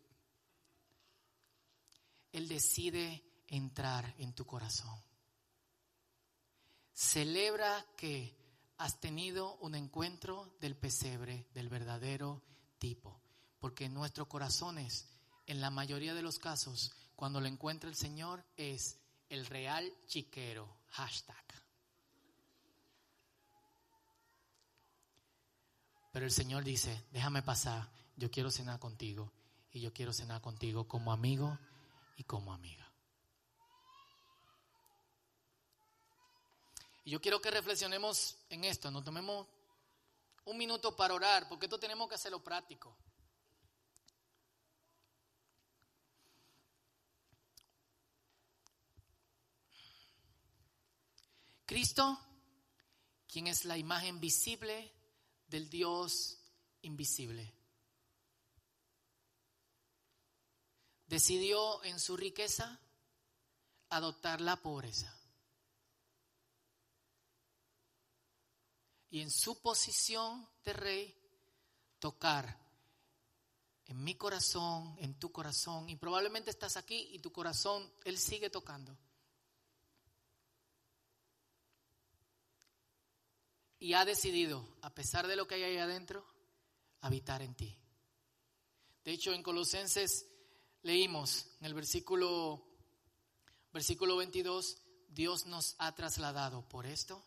Él 2.34 2.50
decide 2.50 3.24
entrar 3.48 4.14
en 4.18 4.34
tu 4.34 4.46
corazón. 4.46 5.00
Celebra 6.92 7.86
que 7.96 8.36
has 8.78 9.00
tenido 9.00 9.56
un 9.58 9.76
encuentro 9.76 10.56
del 10.60 10.76
pesebre, 10.76 11.48
del 11.54 11.70
verdadero 11.70 12.44
tipo, 12.80 13.22
porque 13.60 13.86
en 13.86 13.94
nuestros 13.94 14.28
corazones, 14.28 15.08
en 15.46 15.62
la 15.62 15.70
mayoría 15.70 16.14
de 16.14 16.24
los 16.24 16.40
casos, 16.40 16.92
cuando 17.16 17.40
lo 17.40 17.48
encuentra 17.48 17.90
el 17.90 17.96
Señor, 17.96 18.44
es 18.58 19.00
el 19.30 19.46
real 19.46 19.92
chiquero, 20.08 20.78
hashtag. 20.90 21.46
Pero 26.12 26.26
el 26.26 26.32
Señor 26.32 26.64
dice, 26.64 27.06
déjame 27.12 27.42
pasar, 27.42 27.90
yo 28.16 28.30
quiero 28.30 28.52
cenar 28.52 28.80
contigo. 28.80 29.32
y 29.72 29.82
yo 29.82 29.92
quiero 29.92 30.14
cenar 30.14 30.40
contigo 30.40 30.88
como 30.88 31.12
amigo 31.12 31.58
y 32.16 32.24
como 32.24 32.54
amiga. 32.54 32.90
Y 37.06 37.12
yo 37.12 37.22
quiero 37.22 37.42
que 37.42 37.52
reflexionemos 37.52 38.38
en 38.50 38.64
esto, 38.64 38.90
nos 38.90 39.04
tomemos 39.04 39.48
un 40.46 40.58
minuto 40.58 40.96
para 40.96 41.14
orar, 41.14 41.48
porque 41.50 41.66
esto 41.66 41.80
tenemos 41.80 42.08
que 42.08 42.16
hacerlo 42.16 42.44
práctico. 42.44 42.96
Cristo, 51.66 52.20
quien 53.28 53.48
es 53.48 53.66
la 53.66 53.78
imagen 53.78 54.20
visible 54.20 54.94
del 55.48 55.70
Dios 55.70 56.38
invisible. 56.84 57.54
Decidió 61.14 61.84
en 61.84 62.00
su 62.00 62.18
riqueza 62.18 62.80
adoptar 63.90 64.42
la 64.42 64.56
pobreza. 64.56 65.16
Y 69.12 69.22
en 69.22 69.30
su 69.30 69.62
posición 69.62 70.50
de 70.66 70.74
rey, 70.74 71.16
tocar 72.00 72.58
en 73.86 74.04
mi 74.04 74.16
corazón, 74.16 74.96
en 74.98 75.14
tu 75.20 75.32
corazón, 75.32 75.88
y 75.88 75.98
probablemente 75.98 76.50
estás 76.50 76.78
aquí 76.78 77.10
y 77.12 77.20
tu 77.20 77.32
corazón, 77.32 77.94
Él 78.06 78.18
sigue 78.18 78.50
tocando. 78.50 78.98
Y 83.78 83.94
ha 83.94 84.04
decidido, 84.04 84.68
a 84.82 84.90
pesar 84.90 85.28
de 85.28 85.36
lo 85.36 85.48
que 85.48 85.54
hay 85.54 85.64
ahí 85.64 85.78
adentro, 85.78 86.26
habitar 87.02 87.44
en 87.44 87.54
ti. 87.54 87.78
De 89.04 89.12
hecho, 89.12 89.32
en 89.32 89.44
Colosenses 89.44 90.33
leímos 90.84 91.48
en 91.60 91.66
el 91.66 91.74
versículo, 91.74 92.62
versículo 93.74 94.18
22, 94.18 94.78
Dios 95.10 95.46
nos 95.46 95.76
ha 95.80 95.96
trasladado 95.96 96.68
por 96.70 96.86
esto 96.86 97.26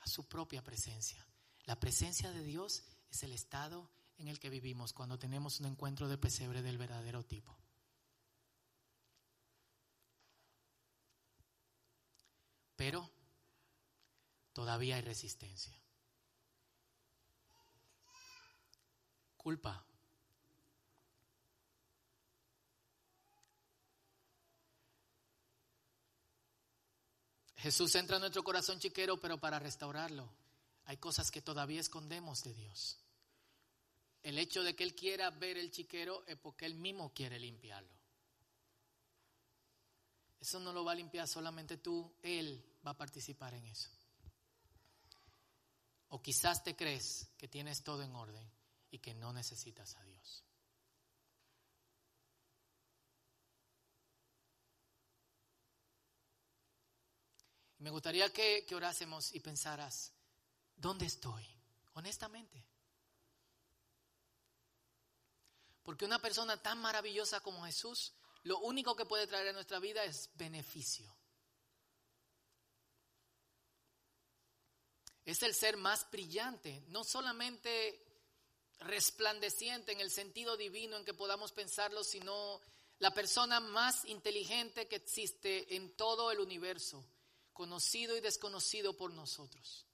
a 0.00 0.06
su 0.06 0.26
propia 0.26 0.62
presencia. 0.62 1.24
La 1.64 1.78
presencia 1.78 2.30
de 2.30 2.42
Dios 2.42 2.84
es 3.10 3.22
el 3.22 3.32
estado 3.32 3.90
en 4.16 4.28
el 4.28 4.40
que 4.40 4.50
vivimos 4.50 4.92
cuando 4.92 5.18
tenemos 5.18 5.60
un 5.60 5.66
encuentro 5.66 6.08
de 6.08 6.18
pesebre 6.18 6.62
del 6.62 6.78
verdadero 6.78 7.24
tipo. 7.24 7.56
Pero 12.76 13.10
todavía 14.52 14.96
hay 14.96 15.02
resistencia. 15.02 15.76
Culpa. 19.36 19.87
Jesús 27.58 27.94
entra 27.96 28.16
en 28.16 28.20
nuestro 28.20 28.44
corazón 28.44 28.78
chiquero, 28.78 29.20
pero 29.20 29.38
para 29.38 29.58
restaurarlo 29.58 30.28
hay 30.84 30.96
cosas 30.96 31.30
que 31.30 31.42
todavía 31.42 31.80
escondemos 31.80 32.42
de 32.44 32.54
Dios. 32.54 32.98
El 34.22 34.38
hecho 34.38 34.62
de 34.62 34.74
que 34.74 34.84
Él 34.84 34.94
quiera 34.94 35.30
ver 35.30 35.58
el 35.58 35.70
chiquero 35.70 36.24
es 36.26 36.36
porque 36.36 36.66
Él 36.66 36.74
mismo 36.74 37.12
quiere 37.12 37.38
limpiarlo. 37.38 37.92
Eso 40.40 40.60
no 40.60 40.72
lo 40.72 40.84
va 40.84 40.92
a 40.92 40.94
limpiar 40.96 41.26
solamente 41.26 41.78
tú, 41.78 42.10
Él 42.22 42.64
va 42.86 42.92
a 42.92 42.96
participar 42.96 43.54
en 43.54 43.66
eso. 43.66 43.90
O 46.10 46.22
quizás 46.22 46.62
te 46.62 46.76
crees 46.76 47.28
que 47.36 47.48
tienes 47.48 47.82
todo 47.82 48.02
en 48.02 48.14
orden 48.14 48.48
y 48.90 48.98
que 48.98 49.14
no 49.14 49.32
necesitas 49.32 49.96
a 49.96 50.04
Dios. 50.04 50.44
Me 57.78 57.90
gustaría 57.90 58.32
que, 58.32 58.66
orásemos 58.74 59.32
y 59.34 59.40
pensaras, 59.40 60.12
¿dónde 60.76 61.06
estoy? 61.06 61.46
Honestamente. 61.94 62.64
Porque 65.84 66.04
una 66.04 66.18
persona 66.18 66.60
tan 66.60 66.78
maravillosa 66.78 67.40
como 67.40 67.64
Jesús, 67.64 68.12
lo 68.42 68.58
único 68.58 68.96
que 68.96 69.06
puede 69.06 69.26
traer 69.26 69.48
a 69.48 69.52
nuestra 69.52 69.78
vida 69.78 70.02
es 70.04 70.28
beneficio. 70.34 71.14
Es 75.24 75.42
el 75.42 75.54
ser 75.54 75.76
más 75.76 76.10
brillante, 76.10 76.82
no 76.88 77.04
solamente 77.04 78.04
resplandeciente 78.80 79.92
en 79.92 80.00
el 80.00 80.10
sentido 80.10 80.56
divino 80.56 80.96
en 80.96 81.04
que 81.04 81.14
podamos 81.14 81.52
pensarlo, 81.52 82.02
sino 82.02 82.60
la 82.98 83.12
persona 83.12 83.60
más 83.60 84.04
inteligente 84.04 84.88
que 84.88 84.96
existe 84.96 85.76
en 85.76 85.94
todo 85.96 86.32
el 86.32 86.40
universo 86.40 87.04
conocido 87.58 88.16
y 88.16 88.20
desconocido 88.20 88.96
por 88.96 89.12
nosotros. 89.12 89.84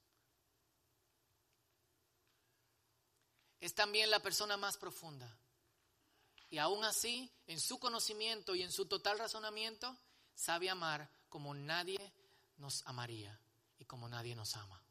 Es 3.59 3.75
también 3.75 4.11
la 4.11 4.21
persona 4.21 4.59
más 4.59 4.77
profunda. 4.77 5.35
Y 6.51 6.59
aún 6.59 6.85
así, 6.85 7.33
en 7.47 7.59
su 7.59 7.79
conocimiento 7.79 8.55
y 8.55 8.61
en 8.61 8.71
su 8.71 8.85
total 8.85 9.19
razonamiento, 9.19 9.97
sabe 10.35 10.69
amar 10.69 11.11
como 11.31 11.55
nadie 11.55 12.13
nos 12.59 12.87
amaría 12.87 13.41
y 13.79 13.87
como 13.87 14.11
nadie 14.11 14.35
nos 14.35 14.55
ama. 14.57 14.85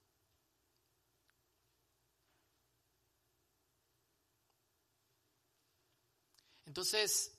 Entonces, 6.65 7.37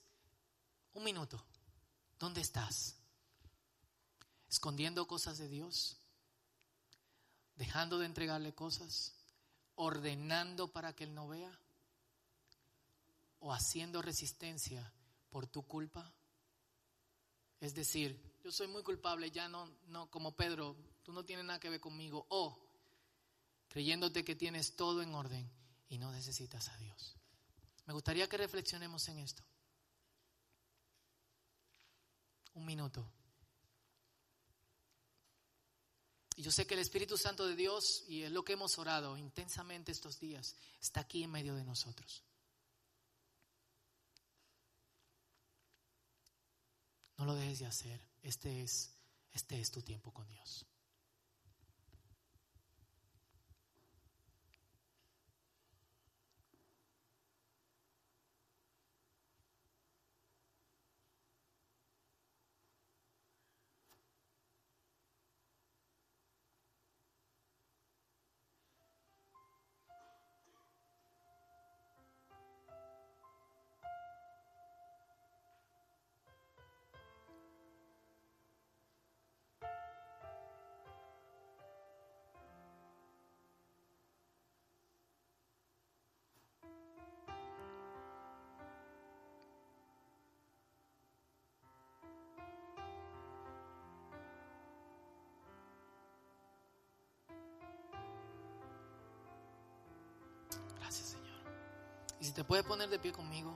un 0.93 1.03
minuto, 1.03 1.45
¿dónde 2.17 2.39
estás? 2.39 3.04
Escondiendo 4.49 5.07
cosas 5.07 5.37
de 5.37 5.47
Dios, 5.47 5.97
dejando 7.55 7.99
de 7.99 8.05
entregarle 8.05 8.53
cosas, 8.53 9.13
ordenando 9.75 10.71
para 10.71 10.93
que 10.93 11.05
Él 11.05 11.13
no 11.13 11.27
vea, 11.27 11.59
o 13.39 13.53
haciendo 13.53 14.01
resistencia 14.01 14.91
por 15.29 15.47
tu 15.47 15.63
culpa. 15.63 16.11
Es 17.59 17.73
decir, 17.73 18.39
yo 18.43 18.51
soy 18.51 18.67
muy 18.67 18.83
culpable, 18.83 19.31
ya 19.31 19.47
no, 19.47 19.69
no, 19.87 20.09
como 20.09 20.35
Pedro, 20.35 20.75
tú 21.03 21.13
no 21.13 21.23
tienes 21.25 21.45
nada 21.45 21.59
que 21.59 21.69
ver 21.69 21.79
conmigo, 21.79 22.25
o 22.29 22.59
creyéndote 23.69 24.23
que 24.23 24.35
tienes 24.35 24.75
todo 24.75 25.01
en 25.01 25.13
orden 25.13 25.49
y 25.89 25.97
no 25.97 26.11
necesitas 26.11 26.69
a 26.69 26.77
Dios. 26.77 27.15
Me 27.85 27.93
gustaría 27.93 28.27
que 28.27 28.37
reflexionemos 28.37 29.07
en 29.09 29.19
esto. 29.19 29.43
Un 32.53 32.65
minuto. 32.65 33.05
Y 36.35 36.41
yo 36.41 36.51
sé 36.51 36.67
que 36.67 36.73
el 36.73 36.81
Espíritu 36.81 37.17
Santo 37.17 37.47
de 37.47 37.55
Dios, 37.55 38.03
y 38.07 38.23
es 38.23 38.31
lo 38.31 38.43
que 38.43 38.53
hemos 38.53 38.77
orado 38.77 39.17
intensamente 39.17 39.91
estos 39.91 40.19
días, 40.19 40.55
está 40.81 41.01
aquí 41.01 41.23
en 41.23 41.31
medio 41.31 41.55
de 41.55 41.63
nosotros. 41.63 42.23
No 47.17 47.25
lo 47.25 47.35
dejes 47.35 47.59
de 47.59 47.65
hacer. 47.65 48.01
Este 48.21 48.61
es, 48.61 48.91
este 49.31 49.59
es 49.61 49.71
tu 49.71 49.81
tiempo 49.81 50.11
con 50.11 50.27
Dios. 50.27 50.65
Si 102.25 102.31
te 102.31 102.43
puedes 102.43 102.65
poner 102.65 102.89
de 102.89 102.97
pie 102.97 103.11
conmigo. 103.11 103.55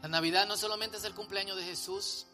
La 0.00 0.08
Navidad 0.08 0.46
no 0.46 0.56
solamente 0.56 0.96
es 0.96 1.04
el 1.04 1.14
cumpleaños 1.14 1.58
de 1.58 1.64
Jesús, 1.64 2.26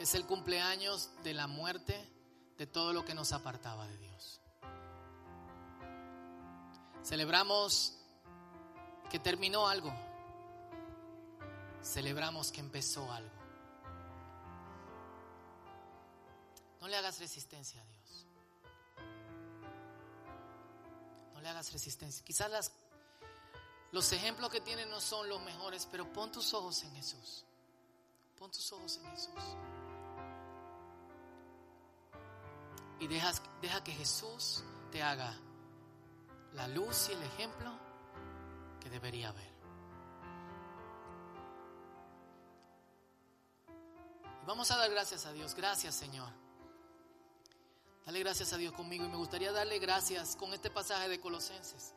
es 0.00 0.16
el 0.16 0.26
cumpleaños 0.26 1.10
de 1.22 1.32
la 1.32 1.46
muerte, 1.46 2.11
de 2.62 2.68
todo 2.68 2.92
lo 2.92 3.04
que 3.04 3.12
nos 3.12 3.32
apartaba 3.32 3.88
de 3.88 3.98
Dios. 3.98 4.40
Celebramos 7.02 7.98
que 9.10 9.18
terminó 9.18 9.66
algo. 9.66 9.92
Celebramos 11.82 12.52
que 12.52 12.60
empezó 12.60 13.10
algo. 13.10 13.34
No 16.80 16.86
le 16.86 16.96
hagas 16.96 17.18
resistencia 17.18 17.82
a 17.82 17.84
Dios. 17.84 18.26
No 21.34 21.40
le 21.40 21.48
hagas 21.48 21.72
resistencia. 21.72 22.24
Quizás 22.24 22.70
los 23.90 24.12
ejemplos 24.12 24.50
que 24.50 24.60
tiene 24.60 24.86
no 24.86 25.00
son 25.00 25.28
los 25.28 25.42
mejores, 25.42 25.88
pero 25.90 26.12
pon 26.12 26.30
tus 26.30 26.54
ojos 26.54 26.84
en 26.84 26.94
Jesús. 26.94 27.44
Pon 28.38 28.52
tus 28.52 28.72
ojos 28.72 28.98
en 28.98 29.10
Jesús. 29.10 29.42
Y 33.02 33.08
deja, 33.08 33.32
deja 33.60 33.82
que 33.82 33.90
Jesús 33.90 34.62
te 34.92 35.02
haga 35.02 35.36
la 36.54 36.68
luz 36.68 37.08
y 37.08 37.12
el 37.12 37.22
ejemplo 37.24 37.76
que 38.80 38.88
debería 38.90 39.30
haber. 39.30 39.50
Y 44.40 44.46
vamos 44.46 44.70
a 44.70 44.76
dar 44.76 44.88
gracias 44.88 45.26
a 45.26 45.32
Dios. 45.32 45.52
Gracias, 45.56 45.96
Señor. 45.96 46.28
Dale 48.06 48.20
gracias 48.20 48.52
a 48.52 48.56
Dios 48.56 48.72
conmigo 48.72 49.04
y 49.04 49.08
me 49.08 49.16
gustaría 49.16 49.50
darle 49.50 49.80
gracias 49.80 50.36
con 50.36 50.54
este 50.54 50.70
pasaje 50.70 51.08
de 51.08 51.18
Colosenses. 51.18 51.94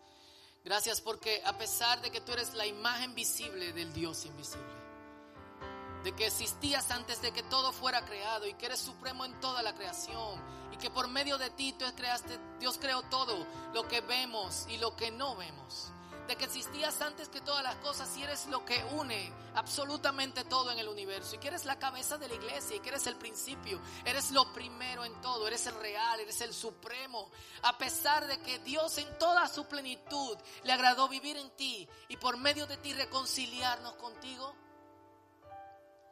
Gracias 0.64 1.02
porque 1.02 1.44
a 1.46 1.56
pesar 1.56 2.02
de 2.02 2.10
que 2.10 2.22
tú 2.22 2.32
eres 2.32 2.56
la 2.56 2.66
imagen 2.66 3.14
visible 3.14 3.74
del 3.74 3.94
Dios 3.94 4.26
invisible, 4.26 4.74
de 6.06 6.14
que 6.14 6.28
existías 6.28 6.92
antes 6.92 7.20
de 7.24 7.32
que 7.32 7.42
todo 7.42 7.72
fuera 7.72 8.06
creado 8.06 8.46
y 8.46 8.54
que 8.54 8.68
eres 8.68 8.80
supremo 8.80 9.26
en 9.26 9.40
toda 9.40 9.64
la 9.64 9.74
creación 9.74 10.40
y 10.72 10.78
que 10.78 10.92
por 10.92 11.08
medio 11.08 11.40
de 11.40 11.50
ti 11.50 11.74
tú 11.74 11.86
creaste, 11.96 12.40
Dios 12.60 12.78
creó 12.78 13.02
todo 13.10 13.36
lo 13.74 13.88
que 13.88 14.02
vemos 14.02 14.68
y 14.70 14.78
lo 14.78 14.96
que 14.96 15.10
no 15.10 15.36
vemos. 15.36 15.92
De 16.28 16.36
que 16.36 16.46
existías 16.46 17.02
antes 17.02 17.30
que 17.30 17.42
todas 17.42 17.64
las 17.64 17.78
cosas 17.78 18.16
y 18.18 18.22
eres 18.22 18.46
lo 18.48 18.64
que 18.66 18.84
une 18.94 19.34
absolutamente 19.56 20.44
todo 20.44 20.70
en 20.70 20.78
el 20.78 20.88
universo 20.88 21.36
y 21.36 21.38
que 21.40 21.48
eres 21.48 21.66
la 21.66 21.80
cabeza 21.80 22.20
de 22.20 22.28
la 22.28 22.36
iglesia 22.36 22.76
y 22.76 22.82
que 22.82 22.90
eres 22.90 23.08
el 23.08 23.16
principio, 23.16 23.82
eres 24.06 24.30
lo 24.30 24.54
primero 24.54 25.06
en 25.06 25.22
todo, 25.22 25.48
eres 25.48 25.66
el 25.66 25.76
real, 25.76 26.20
eres 26.20 26.40
el 26.42 26.54
supremo, 26.54 27.32
a 27.64 27.80
pesar 27.80 28.28
de 28.28 28.40
que 28.42 28.60
Dios 28.60 29.00
en 29.00 29.18
toda 29.18 29.48
su 29.48 29.66
plenitud 29.66 30.38
le 30.64 30.72
agradó 30.72 31.08
vivir 31.10 31.36
en 31.38 31.50
ti 31.56 31.90
y 32.10 32.18
por 32.18 32.38
medio 32.38 32.68
de 32.68 32.78
ti 32.78 32.94
reconciliarnos 32.94 33.96
contigo, 33.96 34.54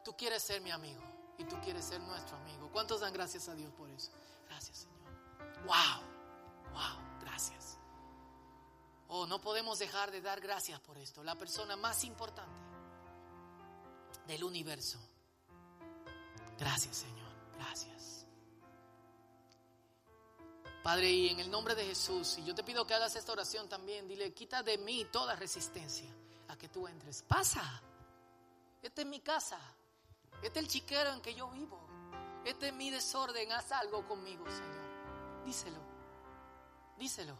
tú 0.04 0.16
quieres 0.16 0.42
ser 0.42 0.60
mi 0.60 0.70
amigo 0.70 1.02
y 1.38 1.44
tú 1.44 1.56
quieres 1.60 1.84
ser 1.84 2.00
nuestro 2.00 2.36
amigo. 2.36 2.70
¿Cuántos 2.72 3.00
dan 3.00 3.12
gracias 3.12 3.48
a 3.48 3.54
Dios 3.54 3.72
por 3.72 3.90
eso? 3.90 4.10
Gracias 4.48 4.78
Señor. 4.78 5.64
Wow, 5.64 6.72
wow, 6.72 7.20
gracias. 7.20 7.78
Oh, 9.08 9.26
no 9.26 9.40
podemos 9.40 9.78
dejar 9.78 10.10
de 10.10 10.20
dar 10.20 10.40
gracias 10.40 10.80
por 10.80 10.98
esto. 10.98 11.22
La 11.22 11.36
persona 11.36 11.76
más 11.76 12.04
importante 12.04 12.52
del 14.26 14.44
universo. 14.44 14.98
Gracias, 16.58 16.96
Señor. 16.96 17.32
Gracias. 17.56 18.26
Padre, 20.82 21.10
y 21.10 21.28
en 21.28 21.40
el 21.40 21.50
nombre 21.50 21.74
de 21.74 21.86
Jesús, 21.86 22.38
y 22.38 22.44
yo 22.44 22.54
te 22.54 22.62
pido 22.62 22.86
que 22.86 22.94
hagas 22.94 23.16
esta 23.16 23.32
oración 23.32 23.68
también, 23.68 24.06
dile, 24.06 24.34
quita 24.34 24.62
de 24.62 24.78
mí 24.78 25.06
toda 25.06 25.34
resistencia 25.34 26.10
a 26.48 26.56
que 26.56 26.68
tú 26.68 26.86
entres. 26.86 27.22
Pasa. 27.22 27.82
Esta 28.82 29.00
es 29.00 29.06
mi 29.06 29.20
casa. 29.20 29.58
Este 30.44 30.58
es 30.58 30.66
el 30.66 30.70
chiquero 30.70 31.10
en 31.10 31.22
que 31.22 31.34
yo 31.34 31.48
vivo. 31.48 31.80
Este 32.44 32.68
es 32.68 32.74
mi 32.74 32.90
desorden. 32.90 33.50
Haz 33.50 33.72
algo 33.72 34.06
conmigo, 34.06 34.44
Señor. 34.44 35.42
Díselo. 35.46 35.80
Díselo. 36.98 37.34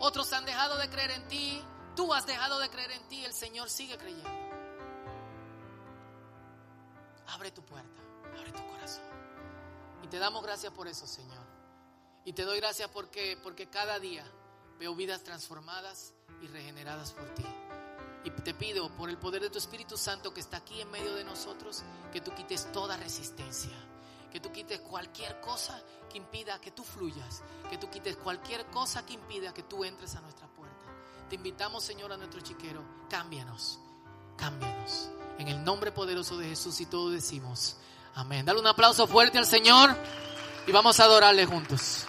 Otros 0.00 0.30
han 0.34 0.44
dejado 0.44 0.76
de 0.76 0.90
creer 0.90 1.12
en 1.12 1.26
ti. 1.28 1.64
Tú 1.96 2.12
has 2.12 2.26
dejado 2.26 2.58
de 2.58 2.68
creer 2.68 2.92
en 2.92 3.08
ti. 3.08 3.24
El 3.24 3.32
Señor 3.32 3.70
sigue 3.70 3.96
creyendo. 3.96 4.28
Abre 7.28 7.50
tu 7.50 7.62
puerta. 7.62 8.02
Abre 8.38 8.52
tu 8.52 8.66
corazón. 8.68 9.04
Y 10.02 10.08
te 10.08 10.18
damos 10.18 10.42
gracias 10.42 10.70
por 10.74 10.86
eso, 10.86 11.06
Señor. 11.06 11.46
Y 12.26 12.34
te 12.34 12.42
doy 12.42 12.60
gracias 12.60 12.90
porque, 12.90 13.38
porque 13.42 13.70
cada 13.70 13.98
día 13.98 14.30
veo 14.78 14.94
vidas 14.94 15.22
transformadas 15.22 16.12
y 16.42 16.48
regeneradas 16.48 17.12
por 17.12 17.34
ti. 17.34 17.44
Y 18.24 18.30
te 18.30 18.54
pido 18.54 18.88
por 18.90 19.10
el 19.10 19.18
poder 19.18 19.42
de 19.42 19.50
tu 19.50 19.58
Espíritu 19.58 19.96
Santo 19.96 20.32
que 20.32 20.40
está 20.40 20.58
aquí 20.58 20.80
en 20.80 20.90
medio 20.90 21.14
de 21.14 21.24
nosotros, 21.24 21.82
que 22.12 22.20
tú 22.20 22.32
quites 22.34 22.70
toda 22.72 22.96
resistencia 22.96 23.72
que 24.32 24.40
tú 24.40 24.50
quites 24.50 24.80
cualquier 24.80 25.38
cosa 25.42 25.78
que 26.10 26.16
impida 26.16 26.58
que 26.58 26.70
tú 26.70 26.82
fluyas, 26.82 27.42
que 27.68 27.76
tú 27.76 27.90
quites 27.90 28.16
cualquier 28.16 28.64
cosa 28.66 29.04
que 29.04 29.12
impida 29.12 29.52
que 29.52 29.62
tú 29.62 29.84
entres 29.84 30.16
a 30.16 30.22
nuestra 30.22 30.46
puerta. 30.46 30.86
Te 31.28 31.36
invitamos, 31.36 31.84
Señor, 31.84 32.12
a 32.12 32.16
nuestro 32.16 32.40
chiquero, 32.40 32.82
cámbianos, 33.10 33.78
cámbianos. 34.38 35.10
En 35.38 35.48
el 35.48 35.62
nombre 35.62 35.92
poderoso 35.92 36.38
de 36.38 36.48
Jesús 36.48 36.80
y 36.80 36.86
todos 36.86 37.12
decimos, 37.12 37.76
amén. 38.14 38.46
Dale 38.46 38.60
un 38.60 38.66
aplauso 38.66 39.06
fuerte 39.06 39.36
al 39.36 39.46
Señor 39.46 39.94
y 40.66 40.72
vamos 40.72 40.98
a 40.98 41.04
adorarle 41.04 41.44
juntos. 41.44 42.06